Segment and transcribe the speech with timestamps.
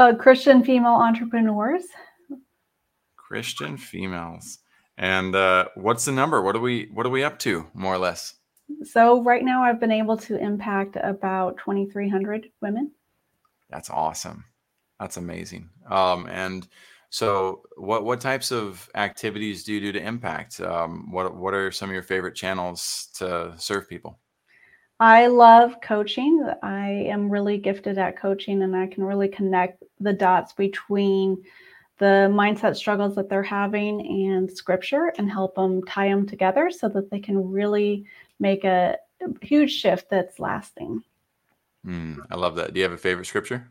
[0.00, 1.84] uh, Christian female entrepreneurs.
[3.16, 4.58] Christian females.
[4.96, 6.42] And uh, what's the number?
[6.42, 8.34] What are we what are we up to, more or less?
[8.84, 12.92] So right now, I've been able to impact about 2,300 women.
[13.68, 14.44] That's awesome.
[14.98, 15.68] That's amazing.
[15.88, 16.66] Um, and
[17.10, 20.60] so, what what types of activities do you do to impact?
[20.60, 24.18] Um, what what are some of your favorite channels to serve people?
[25.00, 26.46] I love coaching.
[26.62, 31.42] I am really gifted at coaching, and I can really connect the dots between
[31.98, 36.88] the mindset struggles that they're having and scripture and help them tie them together so
[36.90, 38.04] that they can really
[38.38, 38.98] make a
[39.40, 41.02] huge shift that's lasting.
[41.86, 42.74] Mm, I love that.
[42.74, 43.70] Do you have a favorite scripture?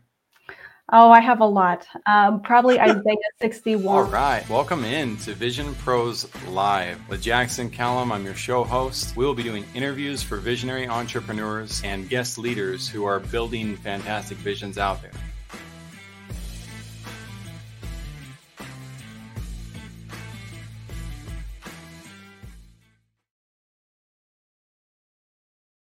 [0.92, 1.86] Oh, I have a lot.
[2.04, 3.86] Um, probably Isaiah 61.
[3.96, 4.48] All right.
[4.50, 8.10] Welcome in to Vision Pros Live with Jackson Callum.
[8.10, 9.16] I'm your show host.
[9.16, 14.38] We will be doing interviews for visionary entrepreneurs and guest leaders who are building fantastic
[14.38, 15.12] visions out there.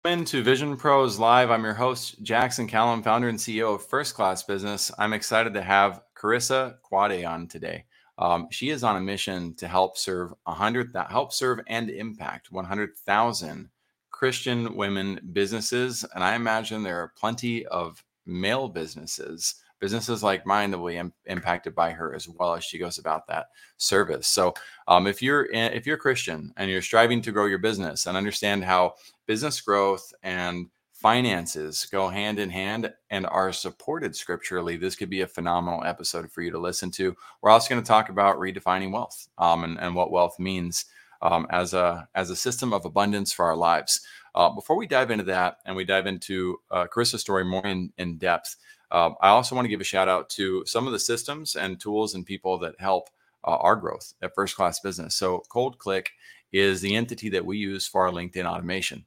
[0.02, 1.50] To Vision Pros Live.
[1.50, 4.90] I'm your host, Jackson Callum, founder and CEO of First Class Business.
[4.96, 7.84] I'm excited to have Charissa Quade on today.
[8.16, 13.68] Um, she is on a mission to help serve 100, help serve and impact 100,000
[14.10, 16.02] Christian women businesses.
[16.14, 20.96] And I imagine there are plenty of male businesses businesses like mine that will be
[20.96, 24.28] Im- impacted by her as well as she goes about that service.
[24.28, 24.54] So,
[24.86, 28.16] um, if you're in, if you're Christian and you're striving to grow your business and
[28.16, 28.94] understand how
[29.26, 35.22] business growth and finances go hand in hand and are supported scripturally, this could be
[35.22, 37.16] a phenomenal episode for you to listen to.
[37.40, 40.84] We're also going to talk about redefining wealth um, and, and what wealth means
[41.22, 44.00] um, as a as a system of abundance for our lives.
[44.34, 47.92] Uh, before we dive into that and we dive into uh, Charissa's story more in,
[47.98, 48.56] in depth,
[48.92, 51.80] um, I also want to give a shout out to some of the systems and
[51.80, 53.08] tools and people that help
[53.44, 55.14] uh, our growth at First Class Business.
[55.14, 56.10] So, Cold Click
[56.52, 59.04] is the entity that we use for our LinkedIn automation.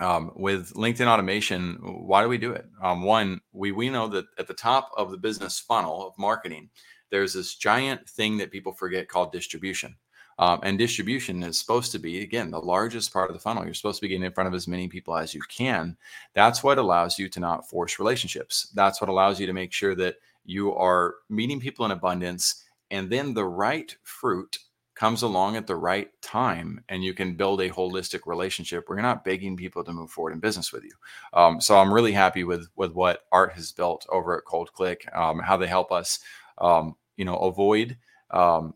[0.00, 2.66] Um, with LinkedIn automation, why do we do it?
[2.82, 6.68] Um, one, we we know that at the top of the business funnel of marketing,
[7.10, 9.94] there's this giant thing that people forget called distribution.
[10.38, 13.64] Um, and distribution is supposed to be, again, the largest part of the funnel.
[13.64, 15.96] You're supposed to be getting in front of as many people as you can.
[16.32, 18.68] That's what allows you to not force relationships.
[18.74, 22.64] That's what allows you to make sure that you are meeting people in abundance.
[22.90, 24.58] And then the right fruit
[24.94, 29.02] comes along at the right time and you can build a holistic relationship where you're
[29.02, 30.92] not begging people to move forward in business with you.
[31.32, 35.06] Um, so I'm really happy with with what Art has built over at Cold Click,
[35.14, 36.20] um, how they help us,
[36.58, 37.96] um, you know, avoid
[38.30, 38.74] um,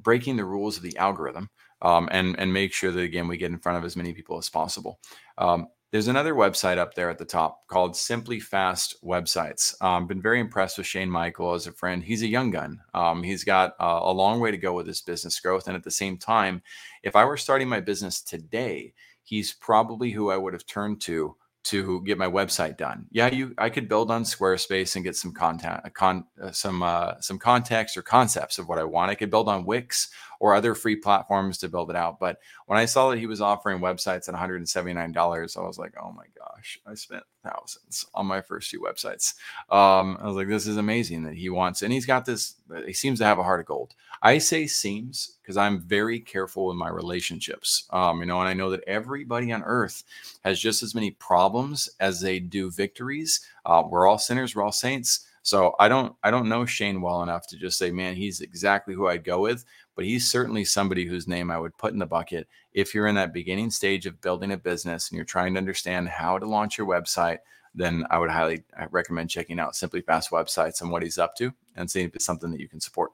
[0.00, 1.50] breaking the rules of the algorithm
[1.82, 4.38] um, and and make sure that again we get in front of as many people
[4.38, 5.00] as possible.
[5.36, 9.80] Um, there's another website up there at the top called Simply Fast Websites.
[9.82, 12.04] Um, been very impressed with Shane Michael as a friend.
[12.04, 12.78] He's a young gun.
[12.92, 15.90] Um, he's got a long way to go with his business growth, and at the
[15.90, 16.62] same time,
[17.02, 18.92] if I were starting my business today,
[19.22, 21.36] he's probably who I would have turned to
[21.68, 23.06] to get my website done.
[23.10, 27.20] Yeah, you I could build on Squarespace and get some content, con, uh, some uh,
[27.20, 29.10] some context or concepts of what I want.
[29.10, 30.10] I could build on Wix
[30.40, 32.18] or other free platforms to build it out.
[32.18, 36.12] But when I saw that he was offering websites at $179, I was like, oh
[36.12, 39.34] my gosh, I spent thousands on my first few websites.
[39.70, 42.54] Um, I was like, this is amazing that he wants, and he's got this,
[42.86, 43.94] he seems to have a heart of gold.
[44.22, 47.86] I say seems because I'm very careful with my relationships.
[47.90, 50.02] Um, you know, and I know that everybody on earth
[50.44, 53.40] has just as many problems as they do victories.
[53.64, 55.26] Uh, we're all sinners, we're all saints.
[55.42, 58.94] So I don't I don't know Shane well enough to just say, man, he's exactly
[58.94, 59.64] who I'd go with
[59.98, 63.16] but he's certainly somebody whose name I would put in the bucket if you're in
[63.16, 66.78] that beginning stage of building a business and you're trying to understand how to launch
[66.78, 67.38] your website.
[67.74, 71.52] Then I would highly recommend checking out Simply Fast websites and what he's up to,
[71.74, 73.10] and seeing if it's something that you can support.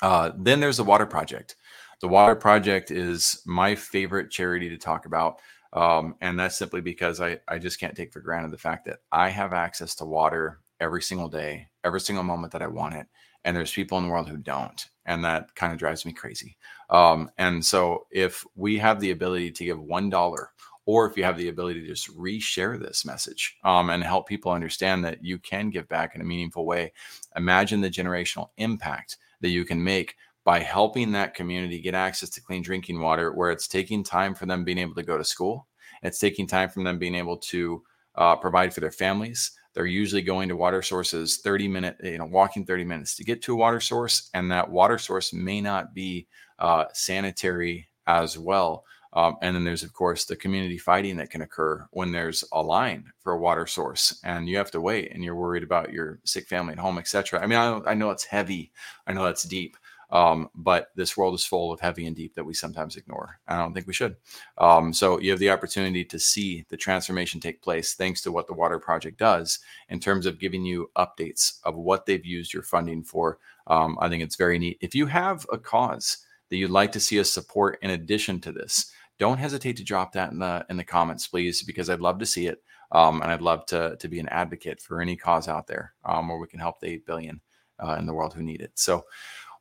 [0.00, 1.56] Uh, then there's the Water Project.
[2.00, 5.40] The Water Project is my favorite charity to talk about.
[5.74, 9.00] Um, and that's simply because I, I just can't take for granted the fact that
[9.12, 13.08] I have access to water every single day, every single moment that I want it
[13.44, 16.56] and there's people in the world who don't and that kind of drives me crazy.
[16.90, 20.50] Um, and so if we have the ability to give one dollar
[20.88, 24.50] or if you have the ability to just reshare this message um, and help people
[24.50, 26.92] understand that you can give back in a meaningful way
[27.36, 32.40] imagine the generational impact that you can make by helping that community get access to
[32.40, 35.66] clean drinking water where it's taking time for them being able to go to school
[36.02, 37.82] it's taking time from them being able to
[38.14, 42.24] uh, provide for their families they're usually going to water sources 30 minute, you know,
[42.24, 44.28] walking 30 minutes to get to a water source.
[44.34, 46.26] And that water source may not be
[46.58, 48.84] uh, sanitary as well.
[49.12, 52.60] Um, and then there's, of course, the community fighting that can occur when there's a
[52.60, 56.18] line for a water source and you have to wait and you're worried about your
[56.24, 57.40] sick family at home, etc.
[57.40, 58.72] I mean, I, I know it's heavy,
[59.06, 59.76] I know that's deep,
[60.10, 63.38] um, but this world is full of heavy and deep that we sometimes ignore.
[63.46, 64.16] I don't think we should.
[64.56, 68.46] Um, so you have the opportunity to see the transformation take place thanks to what
[68.46, 69.58] the Water Project does
[69.90, 73.38] in terms of giving you updates of what they've used your funding for.
[73.66, 74.78] Um, I think it's very neat.
[74.80, 76.18] If you have a cause
[76.48, 80.12] that you'd like to see us support in addition to this, don't hesitate to drop
[80.12, 82.62] that in the in the comments, please, because I'd love to see it.
[82.90, 86.28] Um, and I'd love to to be an advocate for any cause out there um,
[86.28, 87.40] where we can help the eight billion
[87.82, 88.72] uh, in the world who need it.
[88.74, 89.04] So,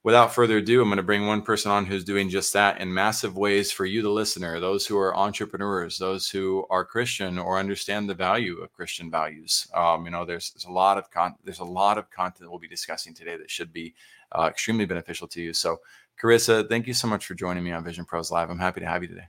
[0.08, 2.94] without further ado, I'm going to bring one person on who's doing just that in
[2.94, 7.60] massive ways for you, the listener, those who are entrepreneurs, those who are Christian or
[7.60, 9.68] understand the value of Christian values.
[9.74, 12.58] Um, you know, there's, there's a lot of con- there's a lot of content we'll
[12.58, 13.94] be discussing today that should be
[14.32, 15.52] uh, extremely beneficial to you.
[15.52, 15.82] So,
[16.24, 18.50] Charissa, thank you so much for joining me on Vision Pros Live.
[18.50, 19.28] I'm happy to have you today.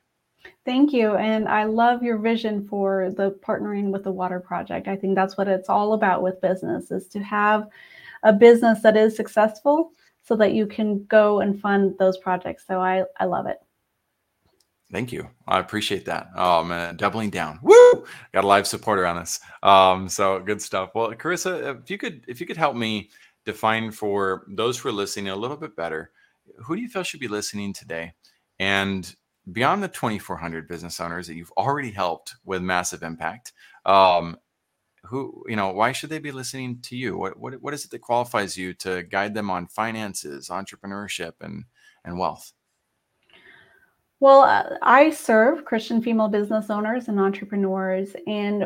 [0.65, 1.17] Thank you.
[1.17, 4.87] And I love your vision for the partnering with the water project.
[4.87, 7.67] I think that's what it's all about with business is to have
[8.23, 9.91] a business that is successful
[10.29, 12.67] so that you can go and fund those projects.
[12.67, 13.57] So I, I love it.
[14.93, 15.27] Thank you.
[15.47, 16.29] I appreciate that.
[16.37, 17.59] Um, uh, doubling down.
[17.63, 18.05] Woo!
[18.35, 19.41] Got a live supporter on this.
[19.63, 20.91] Um, so good stuff.
[20.95, 23.09] Well, Charissa, if you could, if you could help me
[23.47, 26.11] define for those who are listening a little bit better,
[26.59, 28.13] who do you feel should be listening today?
[28.59, 29.15] And
[29.53, 33.55] beyond the 2,400 business owners that you've already helped with massive impact,
[33.87, 34.37] um,
[35.09, 37.17] who you know why should they be listening to you?
[37.17, 41.65] What what what is it that qualifies you to guide them on finances, entrepreneurship, and
[42.05, 42.53] and wealth?
[44.21, 48.65] Well, uh, I serve Christian female business owners and entrepreneurs, and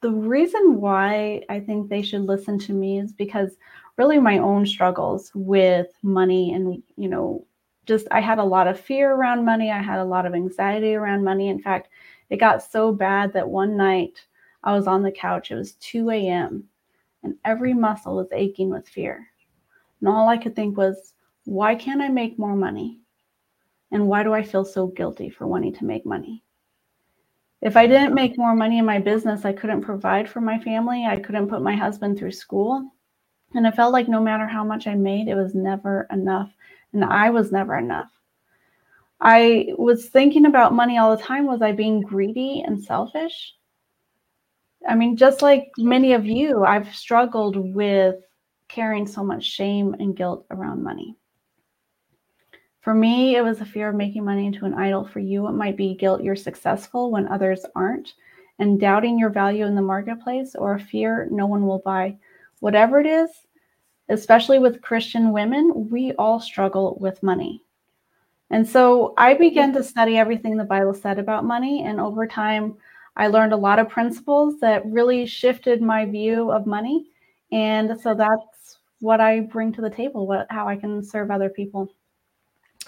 [0.00, 3.56] the reason why I think they should listen to me is because
[3.96, 7.46] really my own struggles with money and you know
[7.86, 9.70] just I had a lot of fear around money.
[9.70, 11.48] I had a lot of anxiety around money.
[11.48, 11.88] In fact,
[12.30, 14.20] it got so bad that one night
[14.62, 15.50] I was on the couch.
[15.50, 16.64] It was 2 a.m.
[17.22, 19.26] and every muscle was aching with fear.
[20.00, 21.14] And all I could think was,
[21.44, 23.00] why can't I make more money?
[23.92, 26.42] And why do I feel so guilty for wanting to make money?
[27.60, 31.04] If I didn't make more money in my business, I couldn't provide for my family.
[31.04, 32.90] I couldn't put my husband through school.
[33.54, 36.52] And it felt like no matter how much I made, it was never enough
[36.92, 38.10] and I was never enough.
[39.20, 41.46] I was thinking about money all the time.
[41.46, 43.54] Was I being greedy and selfish?
[44.88, 48.16] I mean, just like many of you, I've struggled with
[48.68, 51.16] carrying so much shame and guilt around money.
[52.80, 55.04] For me, it was a fear of making money into an idol.
[55.04, 58.14] For you, it might be guilt you're successful when others aren't,
[58.58, 62.16] and doubting your value in the marketplace, or a fear no one will buy.
[62.60, 63.28] Whatever it is,
[64.08, 67.62] especially with Christian women, we all struggle with money.
[68.50, 71.84] And so I began to study everything the Bible said about money.
[71.84, 72.76] And over time,
[73.20, 77.10] I learned a lot of principles that really shifted my view of money.
[77.52, 81.50] And so that's what I bring to the table, what, how I can serve other
[81.50, 81.92] people.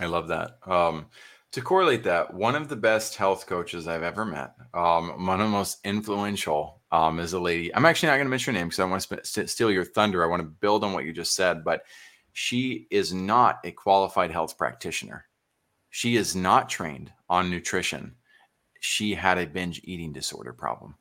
[0.00, 0.56] I love that.
[0.67, 1.05] Um,
[1.50, 5.46] to correlate that, one of the best health coaches I've ever met, um, one of
[5.46, 7.75] the most influential, um, is a lady.
[7.75, 10.25] I'm actually not going to mention her name because I want to steal your thunder.
[10.25, 11.82] I want to build on what you just said, but
[12.32, 15.26] she is not a qualified health practitioner.
[15.90, 18.14] She is not trained on nutrition.
[18.82, 20.96] She had a binge eating disorder problem,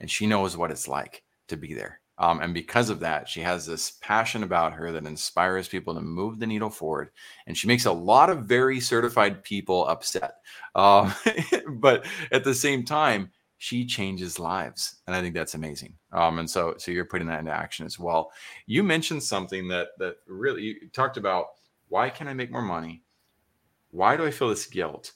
[0.00, 2.00] and she knows what it's like to be there.
[2.18, 6.00] Um, and because of that, she has this passion about her that inspires people to
[6.00, 7.10] move the needle forward.
[7.46, 10.34] And she makes a lot of very certified people upset.
[10.74, 11.14] Um,
[11.76, 14.96] but at the same time, she changes lives.
[15.06, 15.94] And I think that's amazing.
[16.10, 18.32] Um, and so, so you're putting that into action as well.
[18.66, 21.46] You mentioned something that, that really you talked about
[21.88, 23.04] why can I make more money?
[23.92, 25.12] Why do I feel this guilt?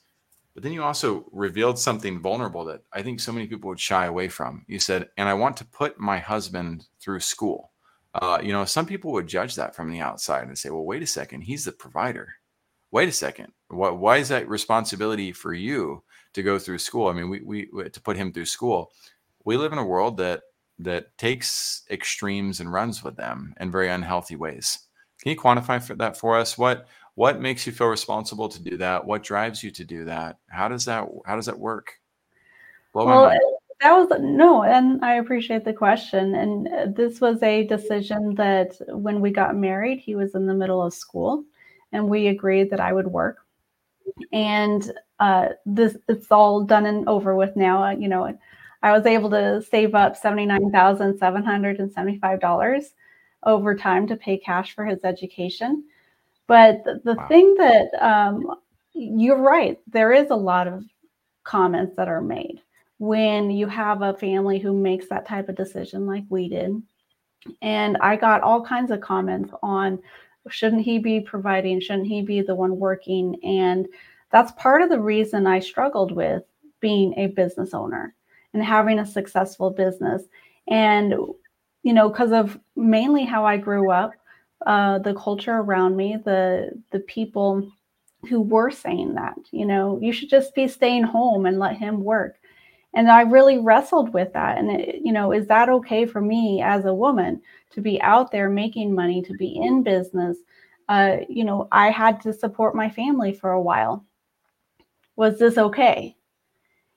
[0.57, 4.07] But then you also revealed something vulnerable that I think so many people would shy
[4.07, 4.65] away from.
[4.67, 7.73] You said, and I want to put my husband through school.
[8.15, 11.03] Uh, you know, some people would judge that from the outside and say, well, wait
[11.03, 12.33] a second, he's the provider.
[12.91, 13.53] Wait a second.
[13.69, 17.09] Why, why is that responsibility for you to go through school?
[17.09, 18.93] I mean, we, we, we to put him through school.
[19.45, 20.41] We live in a world that
[20.79, 24.79] that takes extremes and runs with them in very unhealthy ways.
[25.21, 26.57] Can you quantify for that for us?
[26.57, 26.87] What
[27.17, 29.05] what makes you feel responsible to do that?
[29.05, 30.39] What drives you to do that?
[30.49, 31.95] How does that how does that work?
[32.93, 33.37] Blow well
[33.81, 38.75] that was no and i appreciate the question and uh, this was a decision that
[38.89, 41.45] when we got married he was in the middle of school
[41.93, 43.39] and we agreed that i would work.
[44.33, 48.35] And uh, this it's all done and over with now uh, you know
[48.83, 52.85] i was able to save up $79775
[53.43, 55.85] over time to pay cash for his education
[56.47, 57.29] but the, the wow.
[57.29, 58.57] thing that um,
[58.93, 60.85] you're right, there is a lot of
[61.45, 62.61] comments that are made
[62.99, 66.83] when you have a family who makes that type of decision like we did.
[67.63, 70.01] And I got all kinds of comments on
[70.49, 71.81] shouldn't he be providing?
[71.81, 73.37] Shouldn't he be the one working?
[73.43, 73.87] And
[74.31, 76.43] that's part of the reason I struggled with
[76.81, 78.15] being a business owner
[78.53, 80.23] and having a successful business.
[80.69, 81.15] And,
[81.83, 84.13] you know, because of mainly how I grew up,
[84.65, 87.71] uh, the culture around me, the the people
[88.29, 92.03] who were saying that, you know, you should just be staying home and let him
[92.03, 92.37] work.
[92.95, 94.57] And I really wrestled with that.
[94.57, 98.33] And, it, you know, is that okay for me as a woman to be out
[98.33, 100.39] there making money, to be in business?
[100.89, 104.05] Uh, you know, I had to support my family for a while.
[105.17, 106.17] Was this okay?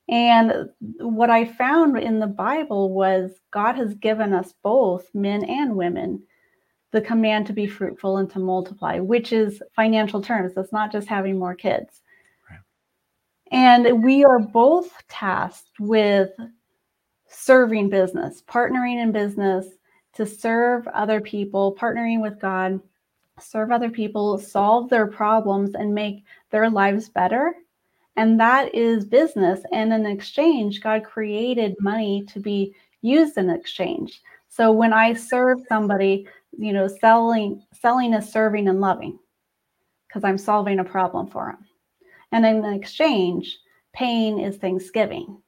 [0.08, 5.76] And what I found in the Bible was God has given us both men and
[5.76, 6.24] women
[6.92, 10.54] the command to be fruitful and to multiply, which is financial terms.
[10.56, 12.02] That's not just having more kids.
[12.50, 12.60] Right.
[13.52, 16.32] And we are both tasked with
[17.28, 19.68] serving business, partnering in business
[20.14, 22.80] to serve other people, partnering with God,
[23.40, 27.54] serve other people, solve their problems, and make their lives better.
[28.16, 29.62] And that is business.
[29.72, 34.22] And in exchange, God created money to be used in exchange.
[34.50, 39.20] So when I serve somebody, you know, selling selling is serving and loving
[40.08, 41.66] because I'm solving a problem for them.
[42.32, 43.58] And in exchange,
[43.94, 45.42] paying is thanksgiving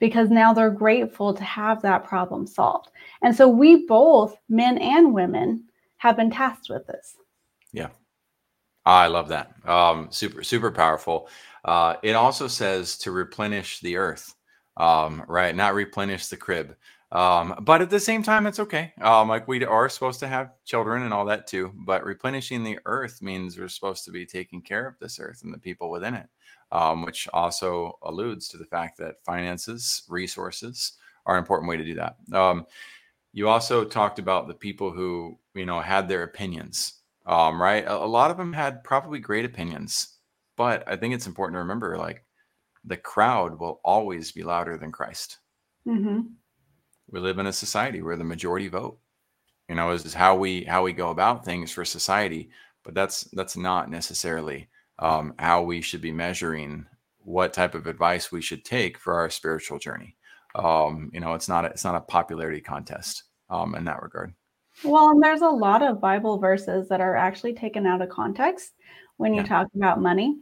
[0.00, 2.90] because now they're grateful to have that problem solved.
[3.22, 5.64] And so we both, men and women,
[5.98, 7.14] have been tasked with this.
[7.72, 7.90] Yeah.
[8.84, 9.52] I love that.
[9.64, 11.28] Um, super, super powerful.
[11.64, 14.34] Uh, it also says to replenish the earth,
[14.76, 15.54] um, right?
[15.54, 16.74] Not replenish the crib.
[17.12, 18.94] Um, but at the same time, it's okay.
[19.02, 21.70] Um, like we are supposed to have children and all that too.
[21.84, 25.52] But replenishing the earth means we're supposed to be taking care of this earth and
[25.52, 26.26] the people within it,
[26.72, 30.94] um, which also alludes to the fact that finances, resources
[31.26, 32.16] are an important way to do that.
[32.32, 32.66] Um,
[33.34, 36.94] you also talked about the people who you know had their opinions,
[37.26, 37.84] um, right?
[37.84, 40.16] A, a lot of them had probably great opinions,
[40.56, 42.24] but I think it's important to remember like
[42.86, 45.40] the crowd will always be louder than Christ.
[45.86, 46.20] Mm-hmm
[47.12, 48.98] we live in a society where the majority vote
[49.68, 52.50] you know is, is how we how we go about things for society
[52.84, 56.86] but that's that's not necessarily um, how we should be measuring
[57.18, 60.16] what type of advice we should take for our spiritual journey.
[60.54, 64.34] Um, you know it's not a, it's not a popularity contest um, in that regard.
[64.84, 68.72] Well and there's a lot of bible verses that are actually taken out of context
[69.16, 69.46] when you yeah.
[69.46, 70.36] talk about money.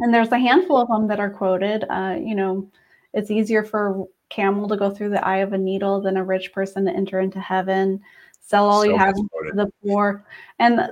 [0.00, 2.70] And there's a handful of them that are quoted uh, you know
[3.14, 6.52] it's easier for camel to go through the eye of a needle than a rich
[6.52, 8.00] person to enter into heaven.
[8.40, 10.24] Sell all so you have to the poor.
[10.58, 10.90] And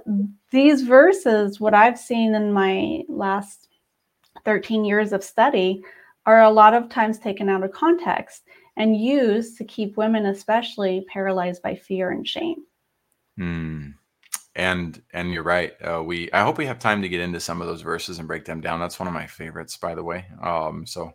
[0.51, 3.69] these verses, what I've seen in my last
[4.45, 5.83] 13 years of study,
[6.27, 8.43] are a lot of times taken out of context
[8.77, 12.65] and used to keep women, especially, paralyzed by fear and shame.
[13.39, 13.91] Hmm.
[14.55, 15.75] And and you're right.
[15.83, 18.29] Uh, we I hope we have time to get into some of those verses and
[18.29, 18.81] break them down.
[18.81, 20.25] That's one of my favorites, by the way.
[20.43, 21.13] Um, so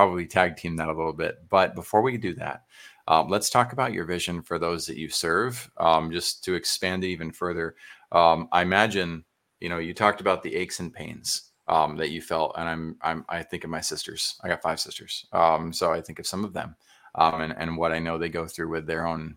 [0.00, 1.46] probably tag team that a little bit.
[1.50, 2.64] But before we do that,
[3.06, 5.70] um, let's talk about your vision for those that you serve.
[5.76, 7.74] Um, just to expand it even further,
[8.10, 9.24] um, I imagine
[9.60, 12.96] you know you talked about the aches and pains um, that you felt, and I'm
[13.02, 14.36] I'm I think of my sisters.
[14.42, 16.74] I got five sisters, um, so I think of some of them
[17.14, 19.36] um, and and what I know they go through with their own,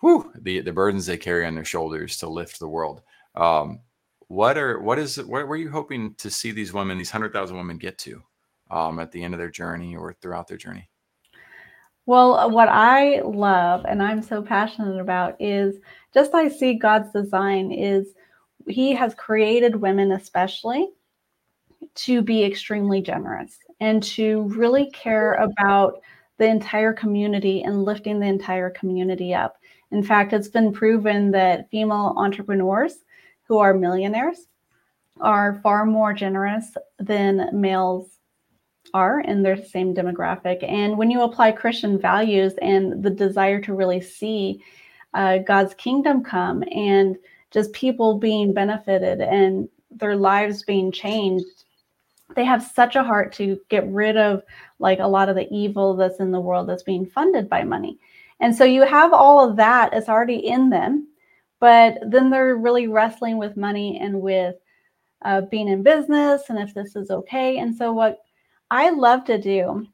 [0.00, 3.02] whew, the the burdens they carry on their shoulders to lift the world
[4.28, 7.78] what are what is what were you hoping to see these women these 100000 women
[7.78, 8.22] get to
[8.70, 10.88] um, at the end of their journey or throughout their journey?
[12.06, 15.76] Well, uh, what I love and I'm so passionate about is
[16.14, 18.14] just I see God's design is
[18.66, 20.88] He has created women, especially,
[21.96, 26.00] to be extremely generous and to really care about
[26.38, 29.58] the entire community and lifting the entire community up.
[29.90, 33.04] In fact, it's been proven that female entrepreneurs
[33.44, 34.46] who are millionaires
[35.20, 38.17] are far more generous than males
[38.94, 40.62] are in their same demographic.
[40.62, 44.62] And when you apply Christian values and the desire to really see
[45.14, 47.16] uh, God's kingdom come and
[47.50, 51.64] just people being benefited and their lives being changed,
[52.36, 54.42] they have such a heart to get rid of
[54.78, 57.98] like a lot of the evil that's in the world that's being funded by money.
[58.40, 61.08] And so you have all of that, it's already in them,
[61.58, 64.56] but then they're really wrestling with money and with
[65.22, 67.58] uh, being in business and if this is okay.
[67.58, 68.20] And so, what
[68.70, 69.86] I love to do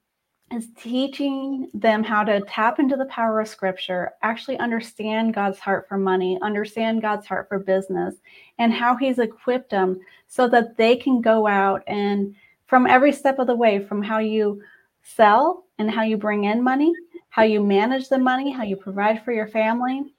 [0.53, 5.89] is teaching them how to tap into the power of scripture, actually understand God's heart
[5.89, 8.17] for money, understand God's heart for business,
[8.59, 12.35] and how He's equipped them so that they can go out and
[12.67, 14.63] from every step of the way, from how you
[15.03, 16.93] sell and how you bring in money,
[17.31, 20.15] how you manage the money, how you provide for your family,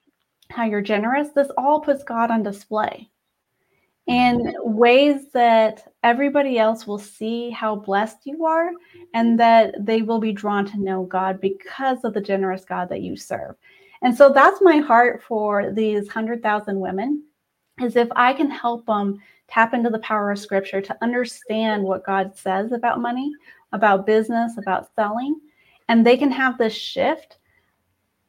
[0.50, 1.30] how you're generous.
[1.30, 3.10] This all puts God on display
[4.08, 8.70] in ways that everybody else will see how blessed you are
[9.14, 13.02] and that they will be drawn to know God because of the generous God that
[13.02, 13.56] you serve.
[14.04, 17.24] And so that's my heart for these 100,000 women
[17.82, 22.06] is if I can help them tap into the power of scripture to understand what
[22.06, 23.32] God says about money,
[23.72, 25.40] about business, about selling,
[25.90, 27.38] and they can have this shift,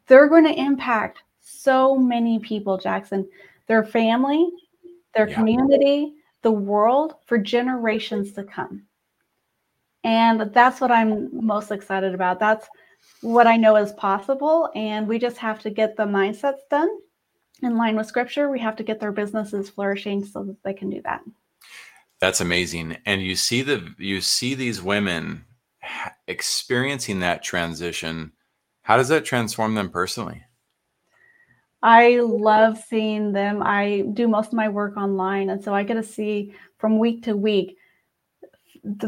[0.07, 3.29] they're going to impact so many people, Jackson,
[3.67, 4.51] their family,
[5.17, 5.35] their yeah.
[5.35, 8.85] community, the world for generations to come.
[10.05, 12.39] And that's what I'm most excited about.
[12.39, 12.69] That's
[13.23, 14.71] what I know is possible.
[14.75, 16.89] And we just have to get the mindsets done
[17.63, 18.49] in line with scripture.
[18.49, 21.23] We have to get their businesses flourishing so that they can do that.
[22.21, 22.99] That's amazing.
[23.05, 25.45] And you see the you see these women
[26.29, 28.33] experiencing that transition.
[28.83, 30.46] How does that transform them personally?
[31.87, 33.63] I love seeing them.
[33.63, 37.23] I do most of my work online, and so I get to see from week
[37.23, 37.77] to week,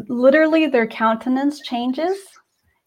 [0.08, 2.16] literally their countenance changes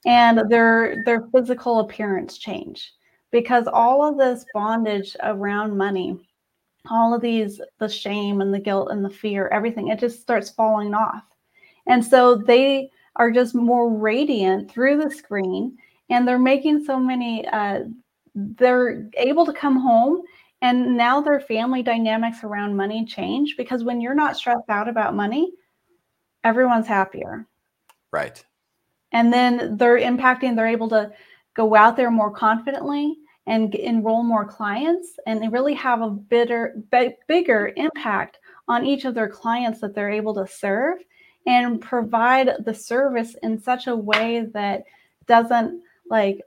[0.05, 2.93] and their their physical appearance change
[3.31, 6.17] because all of this bondage around money
[6.89, 10.49] all of these the shame and the guilt and the fear everything it just starts
[10.49, 11.23] falling off
[11.87, 15.77] and so they are just more radiant through the screen
[16.09, 17.81] and they're making so many uh,
[18.35, 20.21] they're able to come home
[20.61, 25.15] and now their family dynamics around money change because when you're not stressed out about
[25.15, 25.51] money
[26.43, 27.47] everyone's happier.
[28.11, 28.43] Right.
[29.11, 31.11] And then they're impacting they're able to
[31.53, 37.15] go out there more confidently and enroll more clients and really have a bitter, b-
[37.27, 40.99] bigger impact on each of their clients that they're able to serve
[41.47, 44.83] and provide the service in such a way that
[45.25, 46.39] doesn't like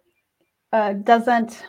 [0.73, 1.65] uh, doesn't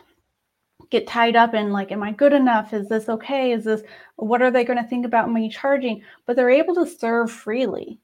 [0.90, 3.82] get tied up in like am i good enough is this okay is this
[4.16, 7.98] what are they going to think about me charging but they're able to serve freely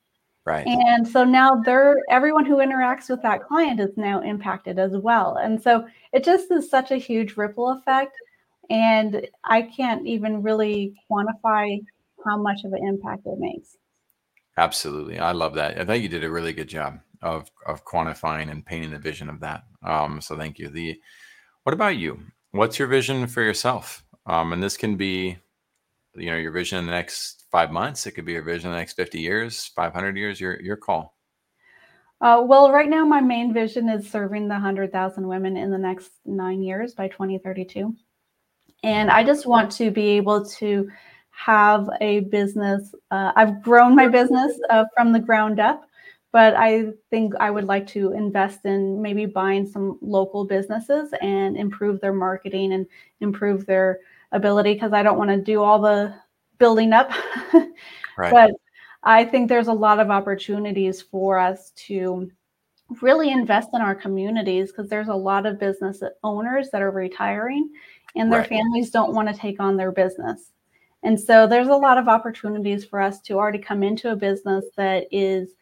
[0.44, 0.66] Right.
[0.66, 5.36] And so now they're everyone who interacts with that client is now impacted as well.
[5.36, 8.16] And so it just is such a huge ripple effect.
[8.68, 11.78] And I can't even really quantify
[12.24, 13.76] how much of an impact it makes.
[14.56, 15.18] Absolutely.
[15.18, 15.78] I love that.
[15.78, 19.28] I think you did a really good job of of quantifying and painting the vision
[19.28, 19.62] of that.
[19.84, 20.68] Um, so thank you.
[20.68, 21.00] The
[21.62, 22.20] what about you?
[22.52, 24.04] What's your vision for yourself?
[24.26, 25.38] Um, and this can be,
[26.14, 28.06] you know, your vision in the next five months.
[28.06, 31.16] It could be your vision in the next 50 years, 500 years, your, your call.
[32.20, 36.12] Uh, well, right now, my main vision is serving the 100,000 women in the next
[36.24, 37.96] nine years by 2032.
[38.84, 40.88] And I just want to be able to
[41.30, 42.94] have a business.
[43.10, 45.84] Uh, I've grown my business uh, from the ground up,
[46.32, 51.56] but I think I would like to invest in maybe buying some local businesses and
[51.56, 52.86] improve their marketing and
[53.20, 54.00] improve their
[54.32, 56.14] ability because I don't want to do all the
[56.58, 57.12] building up.
[58.16, 58.32] right.
[58.32, 58.52] But
[59.02, 62.30] I think there's a lot of opportunities for us to
[63.00, 67.70] really invest in our communities because there's a lot of business owners that are retiring
[68.16, 68.48] and their right.
[68.48, 70.52] families don't want to take on their business.
[71.02, 74.64] And so there's a lot of opportunities for us to already come into a business
[74.76, 75.54] that is,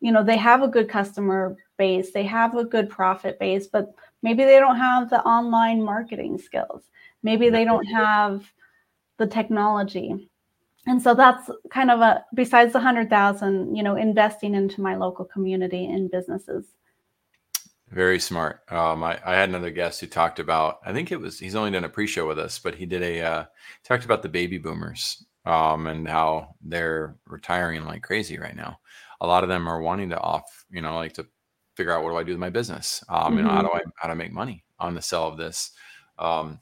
[0.00, 3.94] you know, they have a good customer base, they have a good profit base, but
[4.22, 6.84] maybe they don't have the online marketing skills.
[7.22, 8.44] Maybe they don't have
[9.16, 10.30] the technology.
[10.86, 14.96] And so that's kind of a besides the hundred thousand, you know, investing into my
[14.96, 16.64] local community and businesses.
[17.90, 18.60] Very smart.
[18.70, 20.78] Um, I, I, had another guest who talked about.
[20.84, 23.20] I think it was he's only done a pre-show with us, but he did a
[23.20, 23.44] uh,
[23.82, 28.78] talked about the baby boomers um, and how they're retiring like crazy right now.
[29.20, 31.26] A lot of them are wanting to off, you know, like to
[31.76, 33.02] figure out what do I do with my business.
[33.08, 33.36] Um, mm-hmm.
[33.38, 33.66] You know, how mm-hmm.
[33.66, 35.72] do I how to make money on the sale of this.
[36.18, 36.60] Um,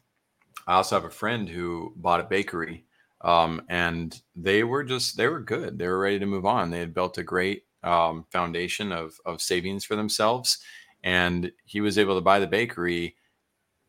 [0.67, 2.85] I also have a friend who bought a bakery,
[3.23, 5.79] um, and they were just they were good.
[5.79, 6.71] They were ready to move on.
[6.71, 10.59] They had built a great um, foundation of of savings for themselves,
[11.03, 13.17] and he was able to buy the bakery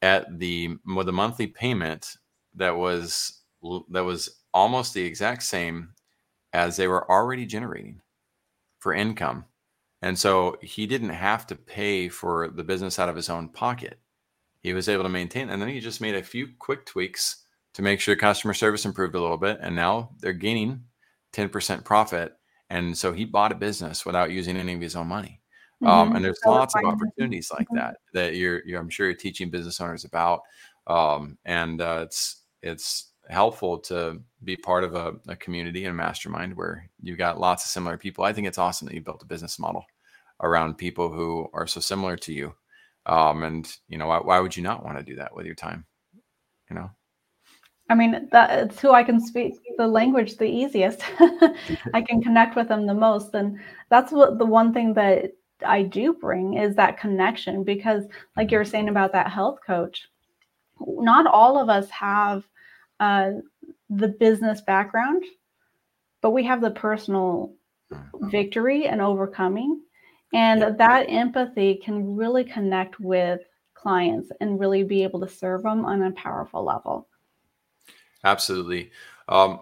[0.02, 2.16] at the with a monthly payment
[2.56, 3.42] that was
[3.90, 5.90] that was almost the exact same
[6.54, 8.02] as they were already generating
[8.80, 9.46] for income.
[10.02, 14.00] And so he didn't have to pay for the business out of his own pocket
[14.68, 15.50] he was able to maintain.
[15.50, 19.16] And then he just made a few quick tweaks to make sure customer service improved
[19.16, 19.60] a little bit.
[19.62, 20.84] And now they're gaining
[21.34, 22.34] 10% profit.
[22.70, 25.42] And so he bought a business without using any of his own money.
[25.82, 26.00] Um, mm-hmm.
[26.00, 27.78] Um, and there's lots of opportunities like mm-hmm.
[27.78, 30.42] that that you're, you're, I'm sure you're teaching business owners about.
[30.88, 36.56] Um, and uh, it's, it's, helpful to be part of a, a community and mastermind
[36.56, 38.24] where you've got lots of similar people.
[38.24, 39.86] I think it's awesome that you built a business model
[40.42, 42.54] around people who are so similar to you.
[43.06, 45.56] Um, and you know, why, why would you not want to do that with your
[45.56, 45.86] time?
[46.70, 46.92] You know?
[47.90, 51.02] I mean, that's who I can speak the language the easiest.
[51.94, 53.34] I can connect with them the most.
[53.34, 53.60] And
[53.90, 55.32] that's what the one thing that
[55.66, 58.04] I do bring is that connection because,
[58.36, 60.08] like you were saying about that health coach,
[60.80, 62.44] not all of us have
[63.00, 63.32] uh,
[63.90, 65.24] the business background,
[66.22, 67.54] but we have the personal
[67.92, 68.30] mm-hmm.
[68.30, 69.82] victory and overcoming.
[70.34, 70.70] And yeah.
[70.72, 73.42] that empathy can really connect with
[73.74, 77.08] clients and really be able to serve them on a powerful level.
[78.24, 78.92] Absolutely.
[79.30, 79.62] Um,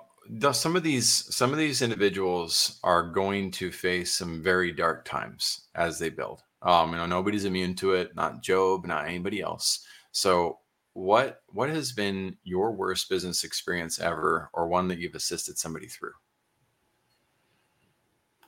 [0.54, 5.68] some of these some of these individuals are going to face some very dark times
[5.76, 6.42] as they build.
[6.62, 8.16] Um, you know, nobody's immune to it.
[8.16, 9.86] Not Job, not anybody else.
[10.12, 10.60] So,
[10.96, 15.88] what what has been your worst business experience ever, or one that you've assisted somebody
[15.88, 16.14] through?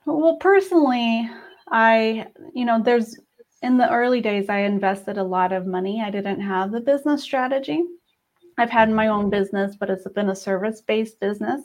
[0.06, 1.30] Well, personally,
[1.70, 3.20] I you know, there's
[3.62, 6.02] in the early days, I invested a lot of money.
[6.02, 7.84] I didn't have the business strategy.
[8.58, 11.64] I've had my own business, but it's been a service based business.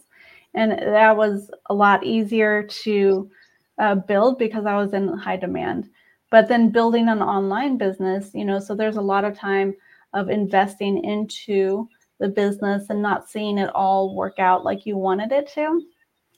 [0.54, 3.30] And that was a lot easier to
[3.78, 5.90] uh, build because I was in high demand.
[6.30, 9.74] But then building an online business, you know, so there's a lot of time
[10.14, 15.32] of investing into the business and not seeing it all work out like you wanted
[15.32, 15.82] it to.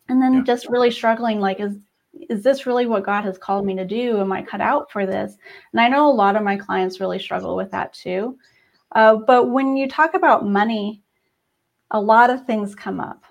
[0.08, 0.42] And then yeah.
[0.42, 1.76] just really struggling like, is
[2.30, 4.20] is this really what God has called me to do?
[4.20, 5.36] Am I cut out for this?
[5.72, 8.38] And I know a lot of my clients really struggle with that too.
[8.92, 11.02] Uh, but when you talk about money,
[11.90, 13.24] a lot of things come up.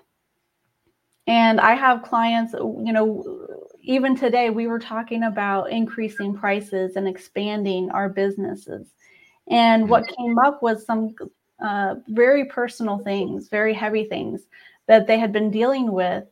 [1.26, 3.46] And I have clients, you know,
[3.82, 8.88] even today we were talking about increasing prices and expanding our businesses.
[9.48, 10.22] And what mm-hmm.
[10.22, 11.14] came up was some
[11.64, 14.42] uh, very personal things, very heavy things
[14.86, 16.24] that they had been dealing with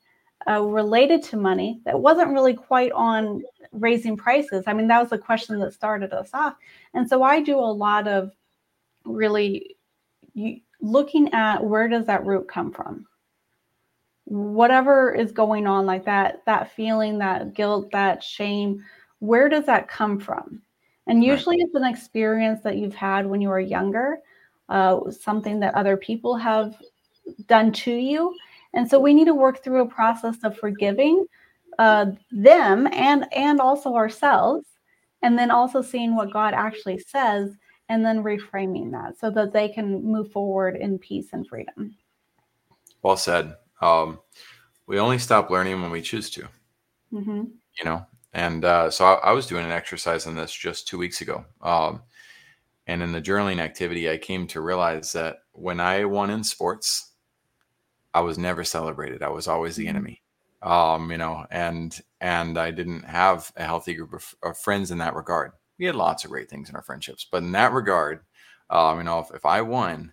[0.49, 4.65] uh, related to money that wasn't really quite on raising prices.
[4.67, 6.57] I mean, that was the question that started us off.
[6.95, 8.33] And so I do a lot of
[9.05, 9.77] really
[10.81, 13.07] looking at where does that root come from
[14.25, 18.83] whatever is going on like that that feeling that guilt that shame
[19.19, 20.63] where does that come from
[21.07, 21.67] and usually right.
[21.67, 24.19] it's an experience that you've had when you were younger
[24.69, 26.75] uh, something that other people have
[27.47, 28.35] done to you
[28.75, 31.27] and so we need to work through a process of forgiving
[31.79, 34.67] uh, them and and also ourselves
[35.23, 37.57] and then also seeing what god actually says
[37.93, 41.95] and then reframing that so that they can move forward in peace and freedom.
[43.03, 43.55] Well said.
[43.83, 44.19] Um,
[44.87, 46.49] we only stop learning when we choose to.
[47.13, 47.43] Mm-hmm.
[47.79, 50.99] You know, and uh, so I, I, was doing an exercise on this just two
[50.99, 51.45] weeks ago.
[51.61, 52.03] Um,
[52.87, 57.13] and in the journaling activity, I came to realize that when I won in sports,
[58.15, 59.23] I was never celebrated.
[59.23, 59.97] I was always the mm-hmm.
[59.97, 60.23] enemy.
[60.63, 64.99] Um, you know, and and I didn't have a healthy group of, of friends in
[64.99, 68.21] that regard we had lots of great things in our friendships, but in that regard,
[68.71, 70.13] um, you know, if, if I won,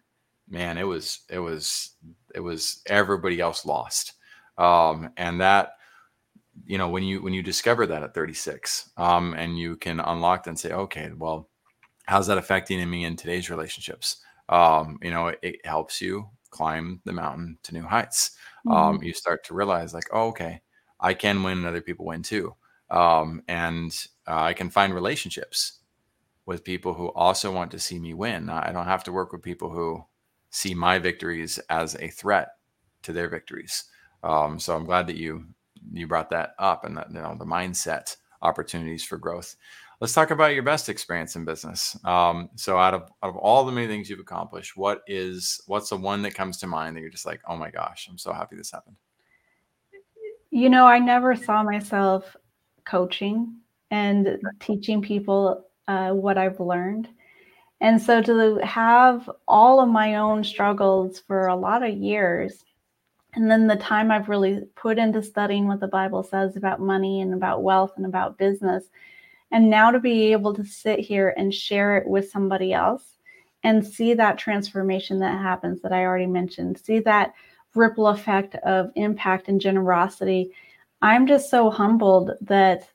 [0.49, 1.91] man, it was it was
[2.33, 4.13] it was everybody else lost,
[4.57, 5.73] um, and that
[6.65, 10.47] you know when you when you discover that at 36, um, and you can unlock
[10.47, 11.49] and say, okay, well,
[12.05, 14.17] how's that affecting me in today's relationships?
[14.49, 18.31] Um, you know, it, it, helps you climb the mountain to new heights.
[18.67, 19.03] Um, mm-hmm.
[19.03, 20.61] you start to realize like, oh, okay,
[20.99, 22.55] I can win, and other people win too
[22.89, 23.91] um, and
[24.27, 25.79] uh, I can find relationships
[26.45, 28.49] with people who also want to see me win.
[28.49, 30.03] I don't have to work with people who
[30.49, 32.49] see my victories as a threat
[33.03, 33.83] to their victories.
[34.23, 35.45] Um, so I'm glad that you
[35.91, 39.55] you brought that up and that you know the mindset opportunities for growth.
[40.01, 41.97] Let's talk about your best experience in business.
[42.05, 45.89] Um, so out of out of all the many things you've accomplished, what is what's
[45.89, 48.31] the one that comes to mind that you're just like, oh my gosh, I'm so
[48.31, 48.95] happy this happened.
[50.51, 52.35] You know, I never saw myself
[52.85, 53.55] coaching
[53.91, 57.09] and teaching people uh, what I've learned.
[57.81, 62.63] And so to have all of my own struggles for a lot of years,
[63.39, 67.21] and then the time I've really put into studying what the Bible says about money
[67.21, 68.85] and about wealth and about business,
[69.51, 73.17] and now to be able to sit here and share it with somebody else
[73.63, 77.33] and see that transformation that happens that I already mentioned, see that
[77.75, 80.51] ripple effect of impact and generosity
[81.01, 82.89] I'm just so humbled that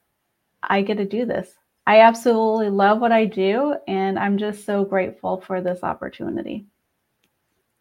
[0.62, 1.56] I get to do this.
[1.86, 6.66] I absolutely love what I do, and I'm just so grateful for this opportunity.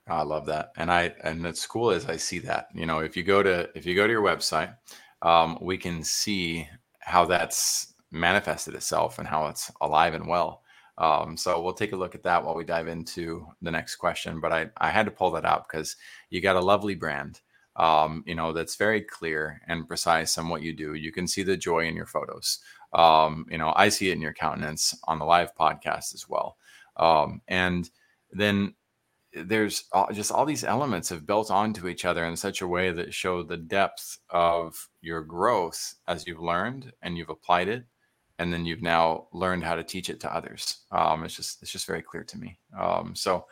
[0.08, 2.68] I love that, and I and it's cool as I see that.
[2.74, 4.76] You know, if you go to if you go to your website,
[5.22, 6.68] um, we can see
[7.00, 10.62] how that's manifested itself and how it's alive and well.
[10.98, 14.40] Um, so we'll take a look at that while we dive into the next question.
[14.40, 15.96] But I, I had to pull that out because
[16.30, 17.42] you got a lovely brand,
[17.78, 20.94] um, you know, that's very clear and precise on what you do.
[20.94, 22.60] You can see the joy in your photos.
[22.94, 26.58] Um, you know, I see it in your countenance on the live podcast as well.
[26.98, 27.90] Um, and
[28.32, 28.76] then
[29.34, 33.14] there's just all these elements have built onto each other in such a way that
[33.14, 37.86] show the depth of your growth as you've learned and you've applied it
[38.40, 40.82] and then you've now learned how to teach it to others.
[40.92, 42.58] Um, it's just it's just very clear to me.
[42.80, 43.46] Um, so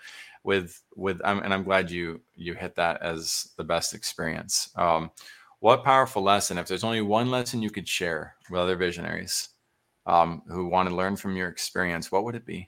[0.43, 4.69] with with um, and i'm glad you you hit that as the best experience.
[4.75, 5.11] Um,
[5.59, 9.49] what powerful lesson if there's only one lesson you could share with other visionaries
[10.07, 12.67] um, who want to learn from your experience what would it be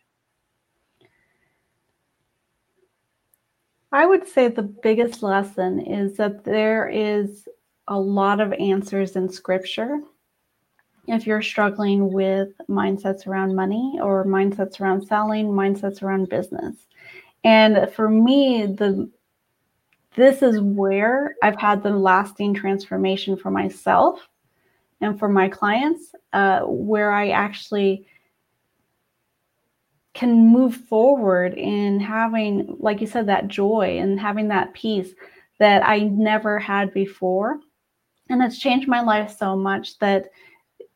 [3.94, 7.48] I would say the biggest lesson is that there is
[7.88, 10.00] a lot of answers in scripture.
[11.08, 16.88] If you're struggling with mindsets around money or mindsets around selling, mindsets around business.
[17.44, 19.12] And for me, the
[20.16, 24.28] this is where I've had the lasting transformation for myself
[25.02, 28.08] and for my clients, uh, where I actually
[30.14, 35.14] can move forward in having, like you said, that joy and having that peace
[35.60, 37.60] that I never had before.
[38.30, 40.30] And it's changed my life so much that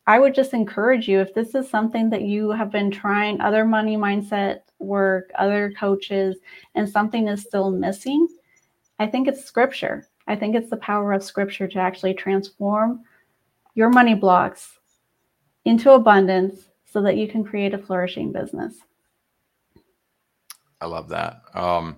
[0.06, 3.64] I would just encourage you if this is something that you have been trying, other
[3.64, 6.36] money mindset work, other coaches,
[6.74, 8.26] and something is still missing,
[8.98, 10.06] I think it's scripture.
[10.26, 13.02] I think it's the power of scripture to actually transform
[13.74, 14.78] your money blocks
[15.64, 18.74] into abundance so that you can create a flourishing business.
[20.80, 21.42] I love that.
[21.54, 21.96] Um,